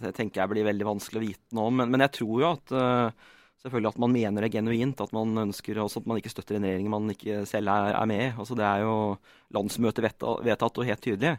[0.01, 1.77] det, tenker jeg blir veldig vanskelig å vite om.
[1.77, 3.29] Men, men jeg tror jo at uh,
[3.63, 5.01] selvfølgelig at man mener det genuint.
[5.03, 8.09] At man ønsker også at man ikke støtter en regjering man ikke selv er, er
[8.09, 8.29] med i.
[8.35, 8.93] Altså det er jo
[9.55, 11.35] landsmøtet vedtatt og helt tydelig.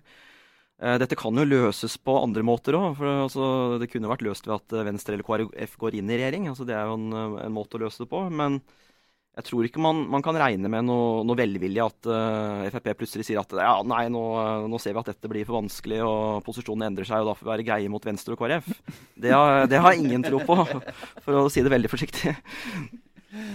[0.80, 3.00] Uh, dette kan jo løses på andre måter òg.
[3.26, 3.44] Altså,
[3.80, 6.48] det kunne vært løst ved at Venstre eller KrF går inn i regjering.
[6.48, 7.10] Altså, det er jo en,
[7.44, 8.22] en måte å løse det på.
[8.32, 8.62] Men
[9.38, 13.28] jeg tror ikke man, man kan regne med noe, noe velvilje at uh, Frp plutselig
[13.28, 14.22] sier at ja, nei, nå,
[14.68, 17.46] nå, ser vi at dette blir for vanskelig og posisjonen endrer seg, og da får
[17.46, 18.66] vi være greie mot Venstre og KrF.
[19.20, 20.56] Det har, det har ingen tro på,
[21.24, 22.34] for å si det veldig forsiktig.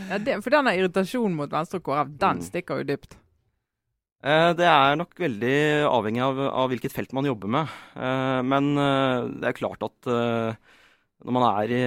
[0.07, 2.47] Ja, det, for denne irritasjonen mot Venstre og KrF, den mm.
[2.47, 3.19] stikker jo dypt.
[4.25, 5.57] Uh, det er nok veldig
[5.91, 7.75] avhengig av, av, hvilket felt man jobber med.
[7.99, 8.71] Uh, men
[9.41, 10.13] det er klart at
[11.25, 11.81] når man er i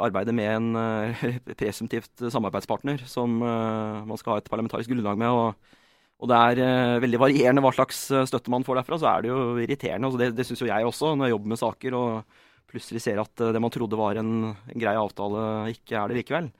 [0.00, 1.24] arbeidet med en uh,
[1.60, 5.78] presumptivt samarbeidspartner som uh, man skal ha et parlamentarisk grunnlag med, og,
[6.18, 9.40] og det er veldig varierende hva slags støtte man får derfra, så er det jo
[9.60, 10.08] irriterende.
[10.08, 13.20] Altså det det syns jo jeg også, når jeg jobber med saker og plutselig ser
[13.22, 16.50] at det man trodde var en, en grei avtale, ikke er det likevel.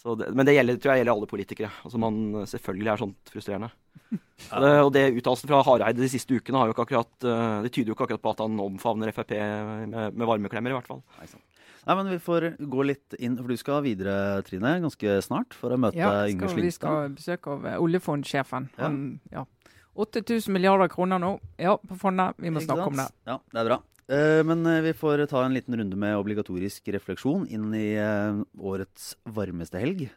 [0.00, 1.70] Det, men det gjelder, tror jeg gjelder alle politikere.
[1.84, 3.70] Altså man Selvfølgelig er sånt frustrerende.
[4.10, 4.60] Ja.
[4.62, 7.10] Det, og det uttalelsen fra Hareide de siste ukene har jo ikke akkurat,
[7.64, 10.88] det tyder jo ikke akkurat på at han omfavner Frp med, med varmeklemmer, i hvert
[10.88, 11.02] fall.
[11.18, 11.49] Nei, sant.
[11.86, 14.14] Nei, men Vi får gå litt inn, for du skal videre,
[14.46, 16.66] Trine, ganske snart for å møte ja, Yngve Slyngstad.
[16.66, 18.68] Vi skal besøke av eh, oljefondsjefen.
[18.80, 18.90] Ja.
[19.38, 19.46] ja.
[20.00, 22.38] 8000 milliarder kroner nå ja, på fondet.
[22.40, 23.08] Vi må snakke om det.
[23.28, 23.80] Ja, det er bra.
[24.10, 28.40] Uh, men uh, vi får ta en liten runde med obligatorisk refleksjon inn i uh,
[28.58, 30.08] årets varmeste helg.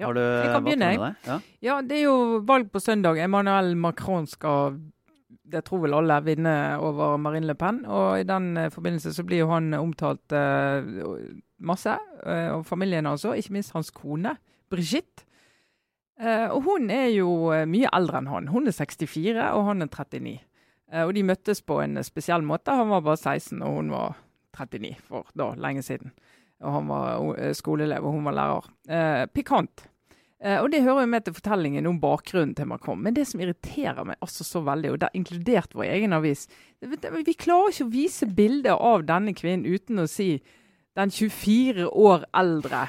[0.00, 1.16] Ja, Har du jeg kan begynne, jeg.
[1.28, 1.36] Ja.
[1.60, 3.20] ja, det er jo valg på søndag.
[3.20, 4.78] Emmanuel Macron skal
[5.52, 7.82] det tror vel alle, vinner over Marine Le Pen.
[7.86, 10.80] Og i den uh, forbindelse så blir jo han omtalt uh,
[11.62, 11.96] masse.
[12.24, 13.34] Uh, og familien altså.
[13.36, 14.36] Ikke minst hans kone,
[14.72, 15.28] Brigitte.
[16.22, 18.48] og hun er jo mye eldre enn han.
[18.52, 20.36] Hun er 64, og han er 39.
[21.02, 22.70] og de møttes på en spesiell måte.
[22.70, 24.14] Han var bare 16, og hun var
[24.54, 26.12] 39 for da lenge siden.
[26.62, 29.26] Og han var skoleelev, og hun var lærer.
[29.34, 29.88] pikant.
[30.42, 33.02] Uh, og Det hører jo med til fortellingen om bakgrunnen til Macron.
[33.02, 36.48] Men det som irriterer meg altså så veldig, og det er inkludert vår egen avis
[36.82, 40.42] Vi klarer ikke å vise bilder av denne kvinnen uten å si
[40.98, 42.88] den 24 år eldre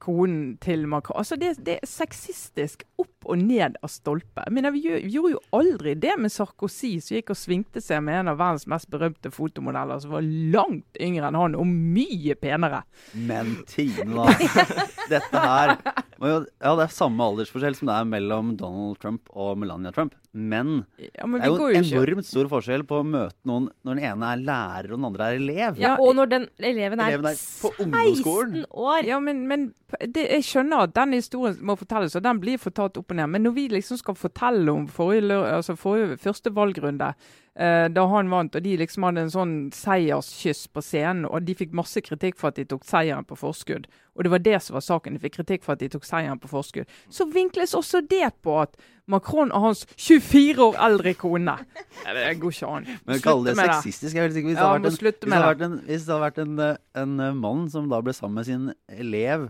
[0.00, 1.18] konen til Macron.
[1.20, 4.46] Altså det, det, er sexistisk opp og ned av stolpe.
[4.50, 8.22] Men vi, vi, gjorde jo aldri det med Sarkozy, som gikk og svingte seg med
[8.22, 12.82] en av verdens mest berømte fotomodeller, som var langt yngre enn han, og mye penere.
[13.14, 14.30] Men Tina.
[15.10, 15.76] Dette her
[16.20, 20.16] Ja, det er samme aldersforskjell som det er mellom Donald Trump og Melania Trump.
[20.32, 23.96] Men, ja, men det er jo en enormt stor forskjell på å møte noen når
[23.96, 25.80] den ene er lærer og den andre er elev.
[25.80, 29.08] Ja, Og når den eleven er, eleven er 16 år.
[29.08, 32.98] Ja, men, men det, jeg skjønner at den historien må fortelles, og den blir fortalt
[33.00, 33.30] opp og ned.
[33.32, 37.12] Men når vi liksom skal fortelle om forrige, altså forrige første valgrunde,
[37.54, 41.56] eh, da han vant, og de liksom hadde en sånn seierskyss på scenen, og de
[41.58, 44.76] fikk masse kritikk for at de tok seieren på forskudd, og det var det som
[44.78, 48.02] var saken, de fikk kritikk for at de tok seieren på forskudd, så vinkles også
[48.10, 48.78] det på at
[49.10, 51.56] Macron og hans 24 år eldre kone.
[52.06, 52.84] Det går ikke an.
[53.08, 54.14] Men kalle det sexistisk.
[54.14, 54.52] Jeg vil sikker.
[54.52, 56.60] hvis, ja, det en, hvis, det hadde vært en, hvis det hadde vært en,
[57.02, 59.48] en, en mann som da ble sammen med sin elev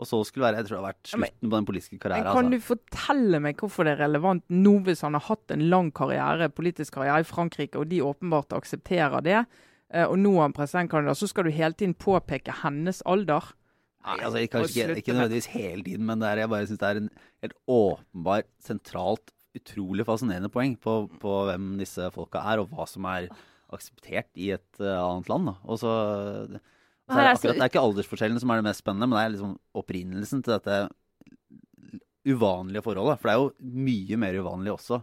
[0.00, 2.24] og så skulle være, Jeg tror det har vært slutten på den politiske karrieren.
[2.24, 2.56] Men Kan altså.
[2.56, 6.48] du fortelle meg hvorfor det er relevant nå, hvis han har hatt en lang karriere,
[6.48, 9.42] politisk karriere i Frankrike, og de åpenbart aksepterer det,
[9.92, 13.52] eh, og nå er han presidentkandidat, så skal du hele tiden påpeke hennes alder?
[14.00, 17.02] Nei, altså, kanskje ikke, ikke nødvendigvis hele tiden, men er, jeg bare syns det er
[17.02, 17.12] en
[17.44, 23.04] helt åpenbar, sentralt, utrolig fascinerende poeng på, på, hvem disse folka er, og hva som
[23.10, 23.28] er
[23.70, 25.50] akseptert i et uh, annet land.
[25.50, 25.54] Da.
[25.68, 25.92] Og så,
[27.10, 29.22] så er det, akkurat, det er ikke aldersforskjellen som er det mest spennende, men det
[29.22, 30.80] er liksom opprinnelsen til dette
[32.30, 33.20] uvanlige forholdet.
[33.20, 35.00] For det er jo mye mer uvanlig også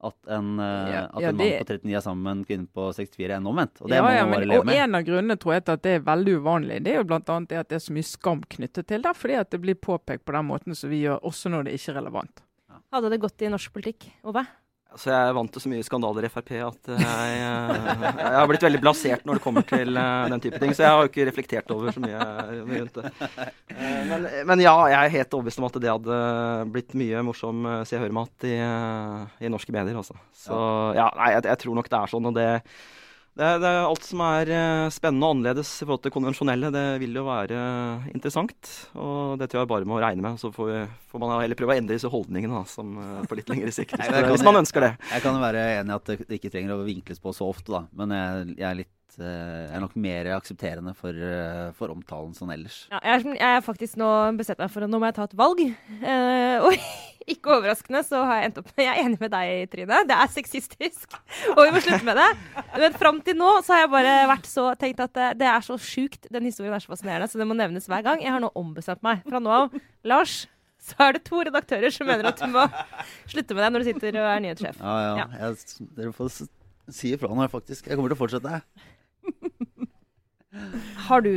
[0.00, 1.36] at en, eh, Ja, at ja, det...
[1.36, 3.82] mann på 39 er sammen med en kvinne på 64 enn omvendt.
[3.82, 4.72] Og det ja, må ja, men, bare leve og.
[4.72, 7.50] En av grunnene tror jeg til at det er veldig uvanlig, det er jo annet
[7.50, 9.12] det at det er så mye skam knyttet til det.
[9.18, 11.92] Fordi at det blir påpekt på den måten som vi gjør, også når det ikke
[11.92, 12.44] er relevant.
[12.90, 14.46] Hadde det gått i norsk politikk, Ove?
[14.98, 18.48] Så jeg er vant til så mye skandaler i Frp at jeg, eh, jeg har
[18.50, 20.72] blitt veldig blasert når det kommer til eh, den type ting.
[20.74, 22.18] Så jeg har jo ikke reflektert over så mye,
[22.66, 23.12] rundt det.
[23.70, 26.20] Eh, Men, men ja, jeg er helt overbevist om at det hadde
[26.74, 30.18] blitt mye morsom eh, Se og Hør-mat i, eh, i norske medier, altså.
[30.34, 30.58] Så
[30.98, 32.26] ja, nei, jeg, jeg tror nok det er sånn.
[32.32, 32.48] Og det,
[33.38, 36.84] det, det er alt som er eh, spennende og annerledes i forhold til konvensjonelle, det
[37.00, 37.60] vil jo være
[38.10, 38.68] interessant.
[38.98, 40.38] Og det tror jeg bare må regne med.
[40.42, 40.80] Så får, vi,
[41.12, 43.94] får man heller prøve å endre disse holdningene da, som, eh, på litt lengre sikt.
[43.96, 44.92] Hvis, men kan- hvis man ønsker det.
[45.14, 47.48] Jeg kan jo være enig i at det det ikke trenger å vinkles på så
[47.48, 47.84] ofte, da.
[47.96, 52.34] Men jeg, jeg er litt eh, jeg er nok mer aksepterende for, eh, for omtalen
[52.36, 52.84] sånn ellers.
[52.92, 55.26] Ja, jeg, er, jeg er faktisk nå bestemt meg for at nå må jeg ta
[55.26, 55.62] et valg.
[55.64, 56.76] Eh, og
[57.30, 59.98] ikke overraskende så har jeg endt opp med Jeg er enig med deg, Trine.
[60.08, 61.18] Det er sexistisk,
[61.56, 62.28] og vi må slutte med det.
[62.84, 65.66] Men fram til nå så har jeg bare vært så tenkt at det, det er
[65.66, 66.30] så sjukt.
[66.30, 68.22] Den historien er så fascinerende, så det må nevnes hver gang.
[68.24, 69.24] Jeg har nå ombestemt meg.
[69.26, 70.44] Fra nå av, Lars,
[70.80, 72.64] så er det to redaktører som mener at du må
[73.28, 74.80] slutte med det når du sitter og er nyhetssjef.
[74.80, 75.12] Ja, ja.
[75.20, 75.50] Ja.
[75.50, 76.40] Jeg, dere får
[76.90, 77.86] si ifra nå, faktisk.
[77.86, 78.62] Jeg kommer til å fortsette.
[81.06, 81.28] Har du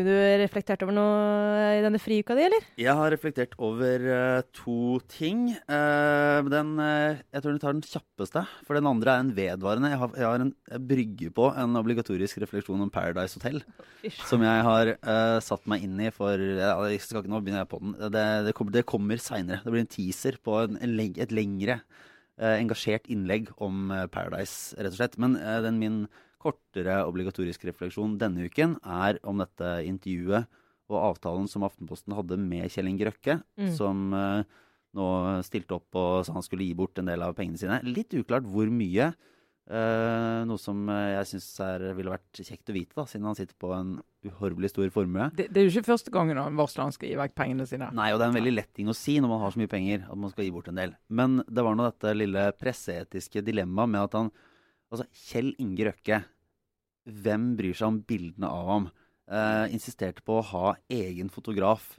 [0.42, 2.64] reflektert over noe i denne friuka di, eller?
[2.82, 5.52] Jeg har reflektert over uh, to ting.
[5.70, 9.92] Uh, den, uh, jeg tror du tar den kjappeste, for den andre er en vedvarende.
[9.94, 13.62] Jeg har, jeg har en, jeg brygger på en obligatorisk refleksjon om Paradise Hotel.
[14.26, 14.94] Som jeg har
[15.46, 17.94] satt meg inn i for jeg skal ikke, Nå begynner jeg på den.
[18.18, 19.62] Det, det kommer, det kommer seinere.
[19.62, 21.80] Det blir en teaser på en, en, leng- et lengre
[22.44, 25.20] engasjert innlegg om Paradise, rett og slett.
[25.22, 26.06] Men den min
[26.44, 30.46] kortere obligatorisk refleksjon denne uken er om dette intervjuet
[30.92, 33.70] og avtalen som Aftenposten hadde med Kjell Inge Røkke, Mm.
[33.74, 34.44] som uh,
[34.94, 35.06] nå
[35.48, 37.80] stilte opp og sa han skulle gi bort en del av pengene sine.
[37.88, 39.14] Litt uklart hvor mye.
[39.64, 41.46] Uh, noe som jeg syns
[41.96, 43.94] ville vært kjekt å vite, da, siden han sitter på en
[44.28, 45.30] uhorvelig stor formue.
[45.40, 47.88] Det, det er jo ikke første gangen han varsler han skal gi vekk pengene sine.
[47.96, 49.72] Nei, og det er en veldig lett ting å si når man har så mye
[49.72, 50.94] penger at man skal gi bort en del.
[51.08, 54.34] Men det var nå dette lille presseetiske dilemmaet med at han
[54.94, 56.20] Altså, Kjell Inge Røkke,
[57.04, 58.88] hvem bryr seg om bildene av ham?
[59.32, 61.94] Eh, insisterte på å ha egen fotograf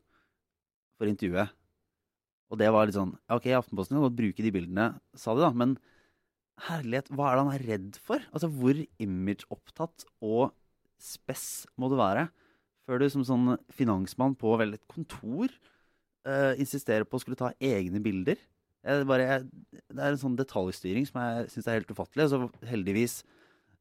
[0.99, 1.53] for intervjuet.
[2.53, 5.51] Og det var litt sånn OK, Aftenposten kan godt bruke de bildene, sa de da,
[5.57, 5.79] men
[6.69, 8.23] herlighet, hva er det han er redd for?
[8.31, 10.55] Altså, hvor imageopptatt og
[11.03, 12.29] spess må du være
[12.85, 17.51] før du som sånn finansmann på vel et kontor eh, insisterer på å skulle ta
[17.59, 18.39] egne bilder?
[18.85, 22.29] Jeg bare, jeg, det er en sånn detaljstyring som jeg syns er helt ufattelig.
[22.29, 23.23] Så heldigvis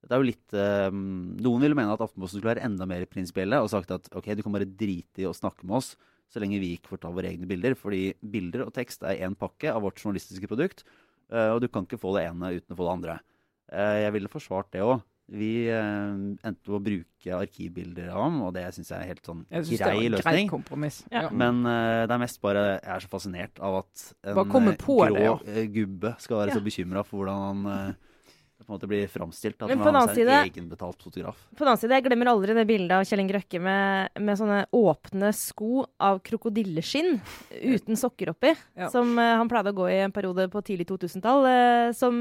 [0.04, 3.60] det er jo litt eh, Noen ville mene at Aftenposten skulle være enda mer prinsipielle
[3.63, 5.94] og sagt at ok, du kan bare drite i å snakke med oss
[6.34, 7.76] så lenge vi ikke får ta våre egne bilder.
[7.78, 10.82] Fordi bilder og tekst er én pakke av vårt journalistiske produkt,
[11.30, 13.18] eh, og du kan ikke få det ene uten å få det andre.
[13.72, 15.04] Eh, jeg ville forsvart det òg.
[15.34, 19.30] Vi eh, endte på å bruke arkivbilder av ham, og det syns jeg er helt
[19.30, 20.50] sånn grei en grei løsning.
[20.52, 20.98] kompromiss.
[21.13, 21.30] Ja.
[21.32, 25.24] Men eh, det er mest bare Jeg er så fascinert av at en grå det,
[25.24, 25.38] ja.
[25.78, 26.58] gubbe skal være Ja.
[26.58, 28.12] så bekymra for hvordan han eh,
[28.63, 29.58] på en måte blir framstilt.
[29.62, 31.38] At Men han på den har annen seg side- en egenbetalt fotograf.
[31.54, 34.39] På den annen side, jeg glemmer aldri det bildet av Kjell Inge Røkke med, med
[34.39, 37.19] sånne åpne sko av krokodilleskinn
[37.62, 38.54] uten sokker oppi.
[38.84, 38.88] Ja.
[38.89, 41.45] Som uh, han pleide å gå i en periode på tidlig 2000-tall.
[41.45, 42.15] Uh, som,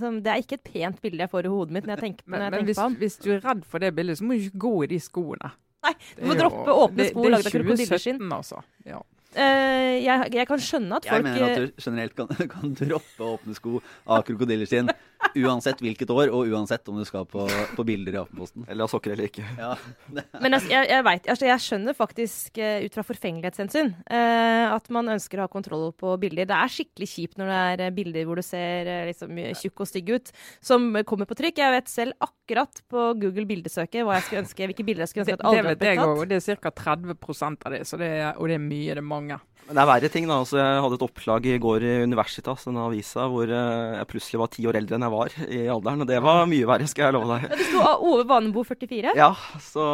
[0.00, 2.24] som, det er ikke et pent bilde jeg får i hodet mitt når jeg tenker,
[2.26, 2.96] Men, når jeg men tenker hvis, på ham.
[3.02, 5.50] hvis du er redd for det bildet, så må du ikke gå i de skoene.
[5.84, 8.18] Nei, du må er jo- droppe åpne sko lagd av laget av krokodilleskinn.
[8.18, 8.62] 2017, altså.
[8.88, 9.02] Ja.
[9.38, 12.74] Eh, jeg, jeg kan skjønne at folk Jeg mener at eh, du generelt kan, kan
[12.80, 14.90] droppe åpne sko av krokodilleskinn
[15.38, 17.44] uansett hvilket år, og uansett om du skal på,
[17.76, 18.64] på bilder i Aftenposten.
[18.68, 19.44] Eller ha sokker eller ikke.
[19.58, 19.74] Ja,
[20.42, 24.90] Men altså, jeg, jeg, vet, altså, jeg skjønner faktisk eh, ut fra forfengelighetshensyn eh, at
[24.94, 26.48] man ønsker å ha kontroll på bilder.
[26.48, 30.12] Det er skikkelig kjipt når det er bilder hvor du ser liksom, tjukk og stygg
[30.14, 30.32] ut,
[30.64, 31.62] som kommer på trykk.
[31.62, 35.26] Jeg vet selv akkurat på Google bildesøket hva jeg skulle ønske, hvilke bilder jeg skulle
[35.26, 36.22] ønske at det aldri vet hadde jeg blitt òg, tatt.
[36.22, 36.74] og det er ca.
[36.78, 39.27] 30% av det, så det er, og det er mye, det er mange.
[39.68, 40.38] Men det er verre ting, da.
[40.40, 44.38] Altså, jeg hadde et oppslag i går i Universitas, denne avisa, hvor eh, jeg plutselig
[44.40, 46.00] var ti år eldre enn jeg var i alderen.
[46.00, 47.44] Og det var mye verre, skal jeg love deg.
[47.50, 49.12] Ja, det sto Ove Vanebo 44.
[49.18, 49.28] Ja,
[49.60, 49.84] så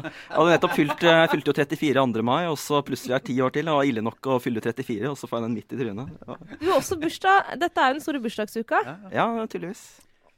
[0.00, 2.24] Jeg hadde nettopp fylt Jeg fylte jo 34 2.
[2.30, 3.68] mai, og så plutselig er jeg ti år til.
[3.68, 6.14] Det var ille nok å fylle 34, og så får jeg den midt i trynet.
[6.24, 7.56] Ja, Du har også bursdag.
[7.60, 8.80] Dette er jo den store bursdagsuka.
[9.12, 9.84] ja tydeligvis.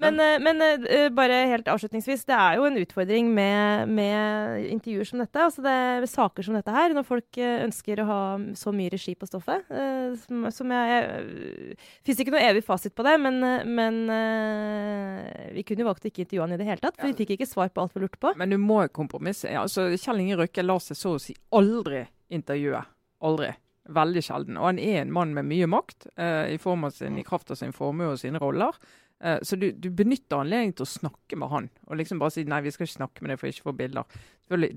[0.02, 5.08] Men, eh, men eh, bare helt avslutningsvis, det er jo en utfordring med, med intervjuer
[5.08, 5.44] som dette.
[5.46, 8.20] Altså det er saker som dette her, når folk eh, ønsker å ha
[8.58, 9.64] så mye regi på stoffet.
[9.70, 14.02] eh, som, som jeg, jeg Fins ikke noe evig fasit på det, men, eh, men
[14.12, 16.98] eh, vi kunne jo valgt å ikke intervjue han i det hele tatt.
[16.98, 18.34] For vi fikk ikke svar på alt vi lurte på.
[18.40, 19.50] Men du må kompromisse.
[19.58, 22.80] Altså, Kjell Inge Røkke lar seg så å si aldri intervjue.
[23.22, 23.52] Aldri.
[23.92, 24.58] Veldig sjelden.
[24.60, 27.50] Og han er en mann med mye makt, eh, i form av sin, i kraft
[27.50, 28.76] av sin formue og sine roller.
[29.22, 32.44] Eh, så du, du, benytter anledningen til å snakke med han, og liksom bare si
[32.48, 34.20] nei, vi skal ikke snakke med deg for ikke å få bilder.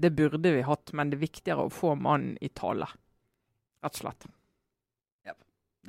[0.06, 2.88] Det burde vi hatt, men det er viktigere å få mannen i tale.
[3.84, 4.30] Rett og slett.
[5.26, 5.36] Ja,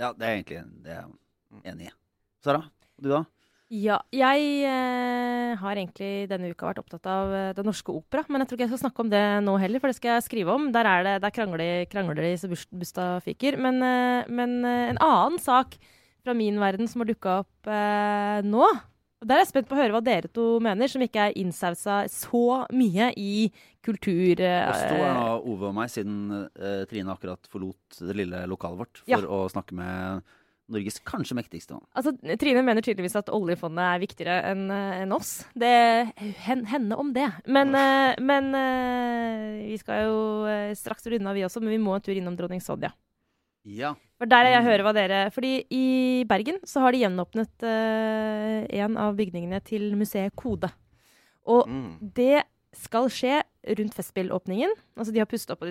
[0.01, 1.97] ja det er egentlig det er jeg enig i.
[2.45, 2.65] Sara,
[3.01, 3.25] du da?
[3.67, 8.23] Ja, jeg eh, har egentlig denne uka vært opptatt av eh, Den Norske Opera.
[8.31, 10.27] Men jeg tror ikke jeg skal snakke om det nå heller, for det skal jeg
[10.29, 10.69] skrive om.
[10.75, 13.59] Der, er det, der krangler, krangler de så busta fyker.
[13.59, 15.75] Men, eh, men eh, en annen sak
[16.27, 18.67] fra min verden som har dukka opp eh, nå.
[19.17, 21.37] Og Der er jeg spent på å høre hva dere to mener, som ikke er
[21.41, 23.49] innsausa så mye i
[23.87, 24.43] kultur...
[24.43, 26.19] Eh, Oss to er nå Ove og meg, siden
[26.53, 29.23] eh, Trine akkurat forlot det lille lokalet vårt for ja.
[29.25, 30.27] å snakke med
[30.69, 31.85] Norges kanskje mektigste mann.
[31.97, 32.13] Altså,
[32.43, 35.39] Trine mener tydeligvis at oljefondet er viktigere enn eh, en oss.
[35.55, 35.73] Det
[36.43, 37.29] hen, Henne om det.
[37.47, 40.17] Men, uh, men uh, vi skal jo
[40.77, 41.63] straks runde av, vi også.
[41.63, 42.93] Men vi må en tur innom dronning Sonja.
[43.67, 43.95] Ja.
[44.17, 48.99] For der jeg hører hva dere Fordi i Bergen så har de gjenåpnet uh, en
[49.01, 50.71] av bygningene til museet Kode.
[51.47, 51.89] Og mm.
[52.17, 52.47] det
[52.77, 53.39] skal skje
[53.79, 54.73] rundt Festspillåpningen.
[55.01, 55.65] Altså de har pustet opp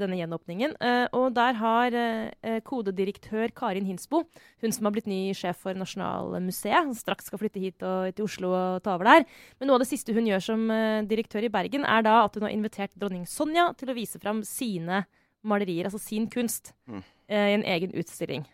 [0.00, 0.74] denne gjenåpningen.
[0.80, 4.24] Uh, og der har uh, kodedirektør Karin Hinsbo,
[4.64, 8.54] hun som har blitt ny sjef for Nasjonalmuseet, straks skal flytte hit og, til Oslo
[8.56, 9.28] og ta over der.
[9.60, 12.38] Men noe av det siste hun gjør som uh, direktør i Bergen, er da at
[12.38, 15.04] hun har invitert dronning Sonja til å vise fram sine
[15.46, 17.04] malerier, altså sin kunst, mm.
[17.28, 18.46] I en egen utstilling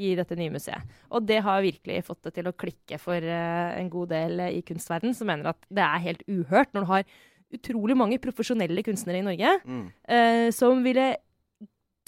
[0.00, 0.94] i dette nye museet.
[1.12, 4.48] Og det har virkelig fått det til å klikke for uh, en god del uh,
[4.48, 7.04] i kunstverden som mener at det er helt uhørt når du har
[7.52, 9.84] utrolig mange profesjonelle kunstnere i Norge mm.
[10.08, 11.10] eh, som ville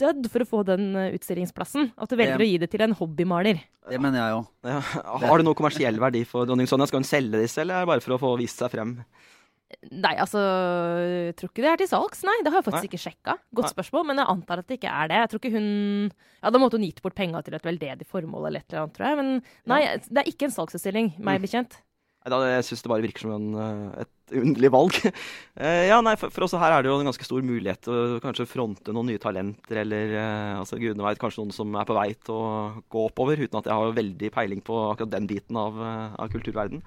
[0.00, 1.90] dødd for å få den utstillingsplassen.
[2.00, 3.60] At du velger det, å gi det til en hobbymaler.
[3.92, 4.48] Det mener jeg òg.
[4.64, 4.78] Ja.
[5.26, 6.88] Har det noe kommersiell verdi for dronning Sonja?
[6.88, 8.96] Skal hun selge disse, eller er det bare for å få vist seg frem?
[9.90, 12.20] Nei, altså Jeg tror ikke det er til salgs.
[12.26, 12.90] Nei, det har jeg faktisk Nei.
[12.92, 13.36] ikke sjekka.
[13.56, 13.72] Godt Nei.
[13.74, 15.22] spørsmål, men jeg antar at det ikke er det.
[15.22, 15.70] Jeg tror ikke hun
[16.44, 18.94] Ja, da måtte hun gitt bort penga til et veldedig formål eller et eller annet,
[18.98, 19.18] tror jeg.
[19.20, 19.32] Men
[19.72, 19.96] nei, ja.
[20.04, 21.48] det er ikke en salgsutstilling, meg mm.
[21.48, 21.80] bekjent.
[22.24, 25.00] Da, jeg syns det bare virker som en, eh, et underlig valg.
[25.54, 27.94] Eh, ja, nei, for, for også her er det jo en ganske stor mulighet til
[27.94, 31.86] å kanskje fronte noen nye talenter, eller uh, altså gudene veit, kanskje noen som er
[31.86, 32.48] på vei til å
[32.90, 36.82] gå oppover, uten at jeg har veldig peiling på akkurat den biten av, av kulturverden.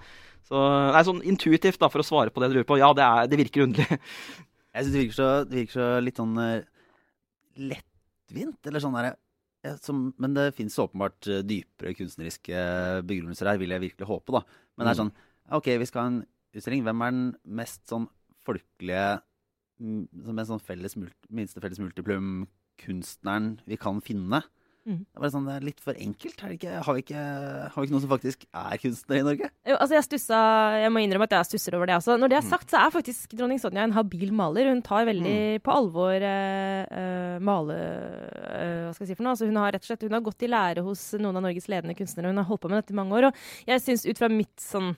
[0.48, 3.04] Så nei, sånn intuitivt, da, for å svare på det du lurer på, ja, det,
[3.04, 4.00] er, det virker underlig.
[4.78, 6.60] Jeg syns det det virker så litt sånn uh,
[7.58, 9.16] lettvint, eller sånn derre
[9.66, 9.74] ja,
[10.22, 12.66] men det fins åpenbart uh, dypere kunstneriske
[13.10, 14.44] begrunnelser her, vil jeg virkelig håpe, da.
[14.78, 15.02] Men det er mm.
[15.02, 16.20] sånn OK, vi skal ha en
[16.54, 16.84] utstilling.
[16.86, 17.26] Hvem er den
[17.58, 18.08] mest sånn
[18.48, 19.18] folkelige
[19.80, 24.42] Som en sånn felles, minste felles multiplum-kunstneren vi kan finne?
[24.88, 25.02] Mm.
[25.04, 26.42] Det, er sånn, det er litt for enkelt.
[26.56, 29.50] Ikke, har, vi ikke, har, vi ikke, noen som faktisk er kunstnere i Norge?
[29.68, 30.40] Jo, altså jeg stussa,
[30.80, 32.16] jeg må innrømme at jeg stusser over det også.
[32.22, 32.52] Når det er mm.
[32.54, 34.72] sagt, så er faktisk dronning Sonja en habil maler.
[34.72, 35.66] Hun tar veldig mm.
[35.66, 37.78] på alvor uh, uh, male...
[38.48, 39.36] Uh, hva skal jeg si for noe?
[39.36, 41.68] Altså hun har rett og slett hun har gått i lære hos noen av Norges
[41.68, 42.32] ledende kunstnere.
[42.32, 43.30] Hun har holdt på med dette i mange år.
[43.30, 44.96] Og jeg syns ut fra mitt sånn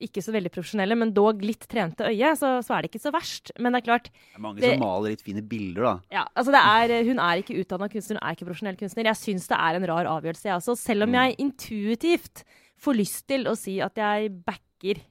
[0.00, 3.12] ikke så veldig profesjonelle, men dog litt trente øye, så, så er det ikke så
[3.14, 3.52] verst.
[3.60, 5.94] Men det er klart Det er mange det, som maler litt fine bilder, da.
[6.20, 9.10] Ja, altså det er, Hun er ikke utdanna kunstner, hun er ikke profesjonell kunstner.
[9.12, 10.76] Jeg syns det er en rar avgjørelse, jeg også.
[10.80, 11.20] Selv om mm.
[11.20, 12.44] jeg intuitivt
[12.80, 15.02] får lyst til å si at jeg backer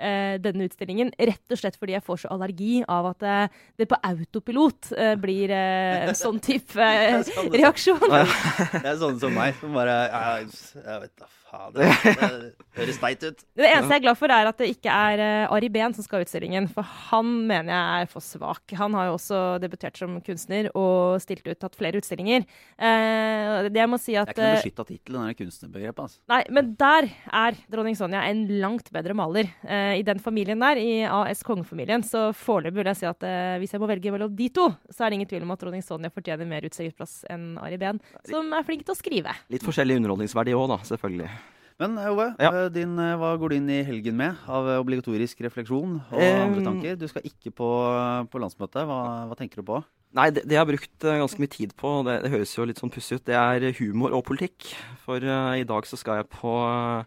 [0.00, 1.12] eh, denne utstillingen.
[1.30, 5.14] Rett og slett fordi jeg får så allergi av at eh, det på autopilot eh,
[5.20, 8.02] blir eh, sånn type eh, sånn reaksjon.
[8.02, 11.74] det er sånn som meg, som bare Jeg, jeg vet da faen.
[12.74, 13.44] Det høres teit ut.
[13.54, 16.06] Det eneste jeg er glad for, er at det ikke er uh, Ari Behn som
[16.06, 16.66] skal ha utstillingen.
[16.74, 18.76] For han mener jeg er for svak.
[18.80, 22.46] Han har jo også debutert som kunstner og stilt ut, tatt flere utstillinger.
[22.74, 26.04] Uh, det jeg må si at Det er ikke noe beskytta tittel, den kunstnerbegrepet.
[26.04, 26.20] Altså.
[26.34, 27.08] Nei, men der
[27.44, 29.48] er dronning Sonja en langt bedre maler.
[29.64, 33.74] I den familien der, i AS Kongefamilien, så foreløpig vil jeg si at eh, hvis
[33.74, 36.10] jeg må velge mellom de to, så er det ingen tvil om at dronning Sonja
[36.14, 39.34] fortjener mer utstillingsplass enn Ari Behn, som er flink til å skrive.
[39.52, 41.30] Litt forskjellig underholdningsverdi òg, da, selvfølgelig.
[41.82, 42.52] Men eh, Ove, ja.
[42.52, 46.96] Eh, din, hva går du inn i helgen med av obligatorisk refleksjon og andre tanker?
[47.00, 47.68] Du skal ikke på,
[48.30, 48.86] på landsmøtet.
[48.88, 49.00] Hva,
[49.30, 49.82] hva, tenker du på?
[50.14, 52.78] Nei, det, det, jeg har brukt ganske mye tid på, det, det høres jo litt
[52.78, 54.70] sånn pussig ut, det er humor og politikk.
[55.02, 57.02] For uh, i dag så skal jeg på uh,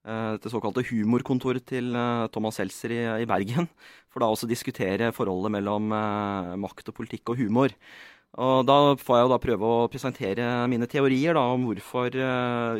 [0.00, 3.68] Eh, det såkalte humorkontoret til uh, Thomas Seltzer i, i, Bergen.
[4.08, 7.74] For da også diskutere forholdet mellom eh, makt og politikk og humor.
[8.38, 12.14] Og da får jeg jo da prøve å presentere mine teorier da, om hvorfor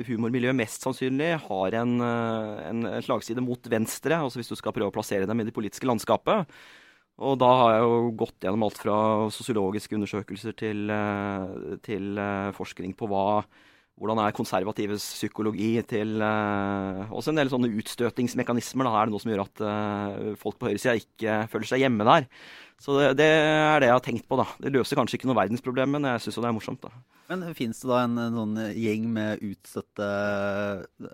[0.06, 4.94] humormiljøet mest sannsynlig har en, en, slagside mot venstre, altså hvis du skal prøve å
[4.94, 6.46] plassere dem i det politiske landskapet.
[7.20, 8.94] Og da har jeg jo gått gjennom alt fra
[9.34, 10.94] sosiologiske undersøkelser til,
[11.84, 12.22] til
[12.56, 13.42] forskning på hva
[14.00, 18.88] hvordan er konservatives psykologi til Også en del sånne utstøtingsmekanismer.
[18.88, 18.94] Da.
[18.96, 19.62] Er det noe som gjør at
[20.40, 22.24] folk på høyresida ikke føler seg hjemme der?
[22.80, 24.46] Så det, det, er det jeg har tenkt på, da.
[24.56, 27.20] Det løser kanskje ikke noe verdensproblem, men jeg syns jo det er morsomt, da.
[27.30, 30.06] Men fins det da en, en, sånn gjeng med utstøtte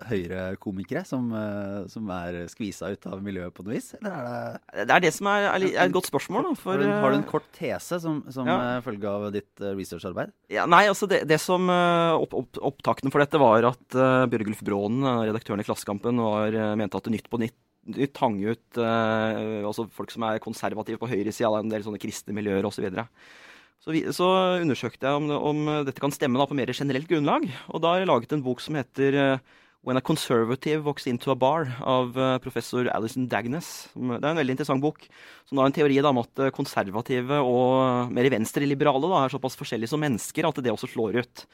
[0.09, 4.87] høyrekomikere som, eh, som er skvisa ut av miljøet på noe vis, eller er det
[4.87, 6.55] Det er det som er, er, et godt spørsmål, da.
[6.57, 8.57] For, har, du, har, du, en eh, kort tese som, som ja.
[8.77, 10.33] Eh, følge av ditt researcharbeid?
[10.55, 14.01] Ja, nei, altså det, det som opp, opp, Opptakten for dette var at
[14.31, 17.59] Bjørgulf Brånen, redaktøren i Klassekampen, var, mente at Nytt på Nytt
[17.95, 22.35] nytt hang ut uh, altså folk som er konservative på høyresida, en del sånne kristne
[22.35, 22.89] miljøer osv.
[22.91, 24.31] Så, så, så
[24.63, 27.47] undersøkte jeg om, om, dette kan stemme da, på mer generelt grunnlag.
[27.71, 29.55] Og da har jeg laget en bok som heter uh,
[29.87, 33.87] When a Conservative Walks Into a Bar av uh, professor Alison Dagnes.
[33.95, 35.05] Det er en veldig interessant bok.
[35.47, 40.03] Som har en teori da, om at konservative og mer venstreliberale er såpass forskjellige som
[40.03, 41.45] mennesker at det også slår ut.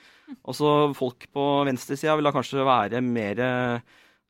[0.41, 3.43] Altså Folk på venstresida vil da kanskje være mer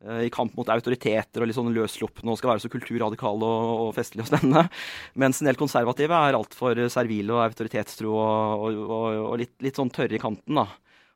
[0.04, 3.92] i kamp mot autoriteter og litt sånn løsslupne og skal være så kulturradikale og, og
[3.96, 4.66] festlige og spennende.
[5.24, 9.94] Mens en del konservative er altfor servile og autoritetstro og, og, og litt, litt, sånn
[9.94, 10.60] tørre i kanten.
[10.60, 10.68] da.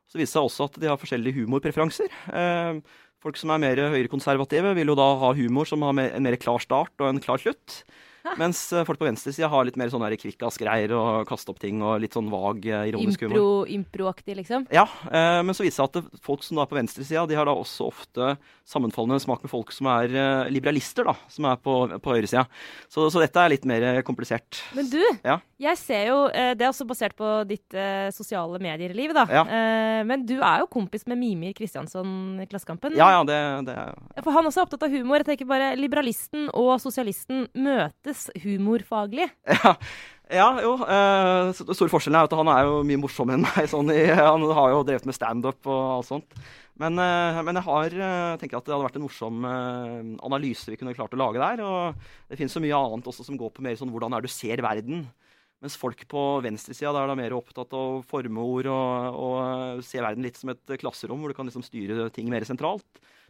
[0.08, 2.12] Så viser det seg også at de har forskjellige humorpreferanser.
[2.32, 2.80] Eh,
[3.20, 6.62] folk som er mer høyrekonservative, vil jo da ha humor som har en mer klar
[6.64, 7.82] start og en klar slutt.
[8.38, 11.98] Mens eh, folk på venstresida har litt mer sånn kvikkas-greier og kaste opp ting og
[12.02, 13.72] litt sånn vag eh, ironisk Impro, humor.
[13.78, 14.66] Improaktig, liksom?
[14.74, 17.48] Ja, eh, men så viser det seg at folk som er på venstresida, de har
[17.48, 18.34] da også ofte
[18.68, 22.44] sammenfallende smak med folk som er eh, liberalister, da, som er på, på høyresida.
[22.90, 24.60] Så, så, dette er litt mer eh, komplisert.
[24.76, 25.38] Men du, ja?
[25.62, 27.76] jeg ser jo eh, Det er også basert på ditt
[28.14, 29.24] sosiale medier-liv, da.
[29.32, 29.44] Ja.
[29.44, 32.96] Eh, men du er jo kompis med Mimir Kristiansson i Klassekampen.
[32.98, 33.38] Ja, ja, det,
[33.68, 35.22] det er For han også er opptatt av humor.
[35.22, 39.30] Jeg tenker bare Liberalisten og sosialisten møtes humorfaglig.
[39.58, 39.76] Ja.
[40.28, 40.74] Ja, jo.
[40.84, 43.68] Uh, stor forskjell er at han er jo mye morsommere enn meg.
[43.70, 46.36] Sånn i, han har jo drevet med standup og alt sånt.
[46.78, 50.70] Men, uh, men, jeg har, uh, tenker at det hadde vært en morsom eh, analyse
[50.70, 51.62] vi kunne klart å lage der.
[51.64, 54.30] Og det finnes så mye annet også som går på mer sånn hvordan er du
[54.30, 55.06] ser verden.
[55.64, 60.38] Mens folk på venstresida er da mer opptatt av formeord og, og se verden litt
[60.38, 62.86] som et klasserom hvor du kan liksom styre ting mer sentralt.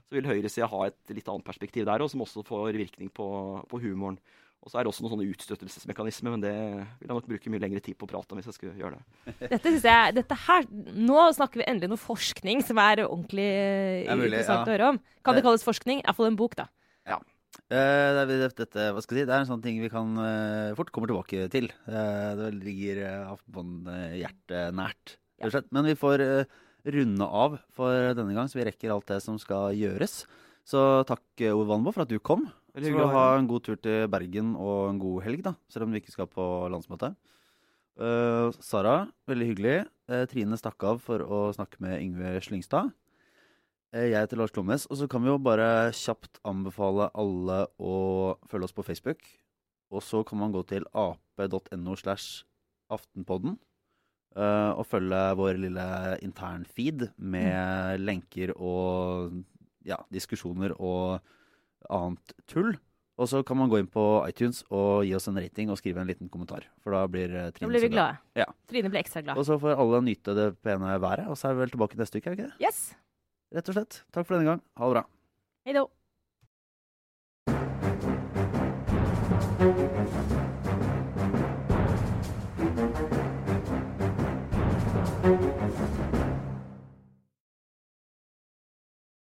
[0.09, 3.29] Så vil høyresida ha et litt annet perspektiv der òg, som også får virkning på,
[3.71, 4.21] på humoren.
[4.69, 7.63] Og så er det også noen sånne utstøtelsesmekanismer, men det vil jeg nok bruke mye
[7.63, 9.33] lengre tid på å prate om hvis jeg skulle gjøre det.
[9.55, 14.13] Dette synes jeg, dette her, Nå snakker vi endelig noe forskning som er ordentlig er
[14.13, 14.67] mulig, interessant ja.
[14.67, 14.99] å høre om.
[15.25, 16.03] Kan det kalles forskning?
[16.05, 16.69] Iallfall en bok, da.
[17.09, 17.17] Ja.
[17.73, 20.93] Uh, dette, hva skal jeg si, det er en sånn ting vi kan uh, fort
[20.93, 21.73] kommer tilbake til.
[21.89, 23.03] Uh, det ligger
[23.33, 25.17] Aftenposten-hjertet nært.
[25.41, 25.65] Ja.
[25.73, 26.27] Men vi får
[26.93, 30.27] runde av for denne gang, så vi rekker alt det som skal gjøres.
[30.69, 32.51] Så takk, Ove Vanbo, for at du kom.
[32.79, 35.89] Så hyggelig å ha en god tur til Bergen og en god helg, da, selv
[35.89, 37.11] om vi ikke skal på landsmøte.
[37.99, 39.79] Uh, Sara, veldig hyggelig.
[40.07, 42.93] Uh, Trine stakk av for å snakke med Yngve Slyngstad.
[43.91, 44.87] Uh, jeg heter Lars Klommes.
[44.87, 47.97] Og så kan vi jo bare kjapt anbefale alle å
[48.47, 49.27] følge oss på Facebook.
[49.91, 52.45] Og så kan man gå til ap.no slash
[52.93, 53.59] aftenpodden
[54.39, 55.85] og følge vår lille
[56.23, 58.03] internfeed med mm.
[58.05, 59.33] lenker og
[59.89, 61.25] ja, diskusjoner og
[61.89, 62.77] annet tull.
[63.19, 65.99] Og så kan man gå inn på iTunes og gi oss en rating og skrive
[65.99, 66.69] en liten kommentar.
[66.85, 68.21] For da blir eh, Trine Da blir vi glade.
[68.39, 68.47] Ja.
[68.71, 69.41] Trine blir ekstra glad.
[69.41, 71.27] Og så får alle nyte det pene været.
[71.27, 72.69] Og så er vi vel tilbake neste uke, er vi ikke det?
[72.69, 72.83] Yes.
[73.55, 74.03] Rett og slett.
[74.15, 74.63] Takk for denne gang.
[74.79, 75.05] Ha det bra.
[75.67, 75.89] Hei då.